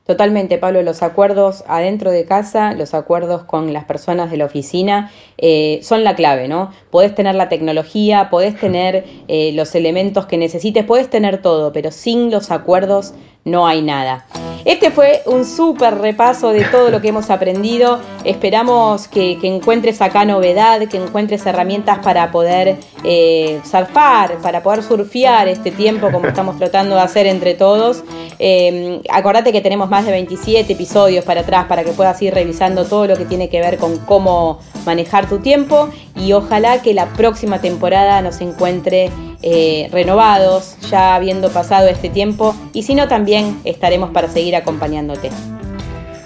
Totalmente, 0.06 0.58
Pablo, 0.58 0.82
los 0.82 1.04
acuerdos 1.04 1.64
adentro 1.68 2.10
de 2.10 2.26
casa, 2.26 2.74
los 2.74 2.96
acuerdos 2.96 3.44
con 3.44 3.72
las 3.72 3.86
personas 3.86 4.32
de 4.32 4.38
la 4.38 4.46
oficina 4.46 5.12
eh, 5.38 5.80
son 5.84 6.04
la 6.04 6.16
clave, 6.16 6.48
¿no? 6.48 6.72
Podés 6.90 7.14
tener 7.14 7.36
la 7.36 7.50
tecnología, 7.50 8.30
podés 8.32 8.56
tener 8.60 9.06
eh, 9.28 9.52
los 9.54 9.76
elementos 9.76 10.26
que 10.26 10.38
necesites, 10.38 10.86
podés 10.86 11.10
tener 11.10 11.42
todo, 11.42 11.72
pero 11.72 11.92
sin 11.92 12.32
los 12.32 12.50
acuerdos 12.50 13.14
no 13.46 13.68
hay 13.68 13.82
nada. 13.82 14.26
Este 14.66 14.92
fue 14.92 15.24
un 15.26 15.46
súper 15.46 15.98
repaso 15.98 16.52
de 16.52 16.64
todo 16.66 16.92
lo 16.92 17.02
que 17.02 17.08
hemos 17.08 17.32
aprendido. 17.32 18.00
Esperamos 18.24 19.08
que, 19.08 19.40
encuentres 19.42 20.02
acá 20.02 20.24
novedad, 20.26 20.88
que 20.88 20.98
encuentres 20.98 21.44
herramientas 21.48 22.00
para 22.00 22.32
poder 22.32 22.78
eh, 23.04 23.60
surfar, 23.64 24.38
para 24.44 24.62
poder 24.62 24.84
surfear 24.84 25.48
este 25.48 25.72
tiempo 25.72 26.12
como 26.12 26.28
estamos 26.28 26.58
tratando 26.58 26.96
de 26.96 27.02
hacer 27.02 27.26
entre 27.26 27.56
todos. 27.56 28.04
Eh, 28.44 29.04
acordate 29.12 29.52
que 29.52 29.62
tenemos 29.62 29.88
más 29.88 30.04
de 30.04 30.12
27 30.12 30.74
episodios 30.74 31.24
para 31.24 31.42
atrás 31.42 31.66
para 31.66 31.84
que 31.84 31.92
puedas 31.92 32.20
ir 32.24 32.34
revisando 32.34 32.86
todo 32.86 33.06
lo 33.06 33.16
que 33.16 33.26
tiene 33.26 33.50
que 33.50 33.62
ver 33.62 33.78
con 33.78 34.00
cómo 34.00 34.58
manejar 34.84 35.30
tu 35.30 35.38
tiempo 35.38 35.90
y 36.16 36.34
ojalá 36.34 36.82
que 36.82 36.96
la 36.96 37.06
próxima 37.14 37.62
temporada 37.62 38.20
nos 38.24 38.42
encuentre 38.42 39.12
eh, 39.44 39.90
renovados, 39.92 40.76
ya 40.90 41.14
habiendo 41.14 41.50
pasado 41.50 41.88
este 41.88 42.10
tiempo, 42.10 42.56
y 42.74 42.82
si 42.82 42.96
no, 42.96 43.08
también 43.08 43.60
estaremos 43.64 44.10
para 44.10 44.28
seguir 44.28 44.56
acompañándote. 44.56 45.30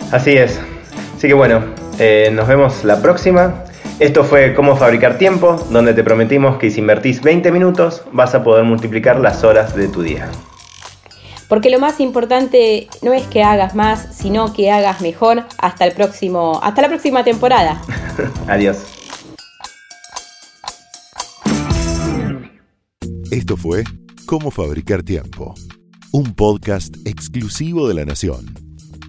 Así 0.09 0.37
es. 0.37 0.57
Así 1.17 1.27
que 1.27 1.33
bueno, 1.33 1.65
eh, 1.99 2.29
nos 2.31 2.47
vemos 2.47 2.85
la 2.85 3.01
próxima. 3.01 3.65
Esto 3.99 4.23
fue 4.23 4.53
Cómo 4.53 4.77
Fabricar 4.77 5.17
Tiempo, 5.17 5.57
donde 5.69 5.93
te 5.93 6.03
prometimos 6.03 6.57
que 6.59 6.71
si 6.71 6.79
invertís 6.79 7.21
20 7.21 7.51
minutos 7.51 8.03
vas 8.13 8.35
a 8.35 8.41
poder 8.41 8.63
multiplicar 8.63 9.19
las 9.19 9.43
horas 9.43 9.75
de 9.75 9.89
tu 9.89 10.01
día. 10.01 10.29
Porque 11.47 11.69
lo 11.69 11.79
más 11.79 11.99
importante 11.99 12.87
no 13.01 13.13
es 13.13 13.23
que 13.27 13.43
hagas 13.43 13.75
más, 13.75 14.15
sino 14.15 14.53
que 14.53 14.71
hagas 14.71 15.01
mejor 15.01 15.45
hasta 15.57 15.85
el 15.85 15.93
próximo, 15.93 16.59
hasta 16.63 16.81
la 16.81 16.87
próxima 16.87 17.23
temporada. 17.23 17.81
Adiós. 18.47 18.77
Esto 23.31 23.57
fue 23.57 23.83
Cómo 24.25 24.49
Fabricar 24.49 25.03
Tiempo, 25.03 25.53
un 26.11 26.33
podcast 26.33 26.95
exclusivo 27.05 27.87
de 27.87 27.93
La 27.93 28.05
Nación. 28.05 28.55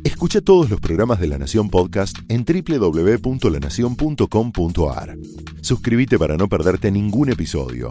Escucha 0.04 0.40
todos 0.40 0.70
los 0.70 0.80
programas 0.80 1.18
de 1.20 1.26
La 1.26 1.38
Nación 1.38 1.68
Podcast 1.68 2.16
en 2.28 2.44
www.lanacion.com.ar. 2.44 5.16
Suscríbete 5.62 6.16
para 6.18 6.36
no 6.36 6.48
perderte 6.48 6.92
ningún 6.92 7.30
episodio. 7.30 7.90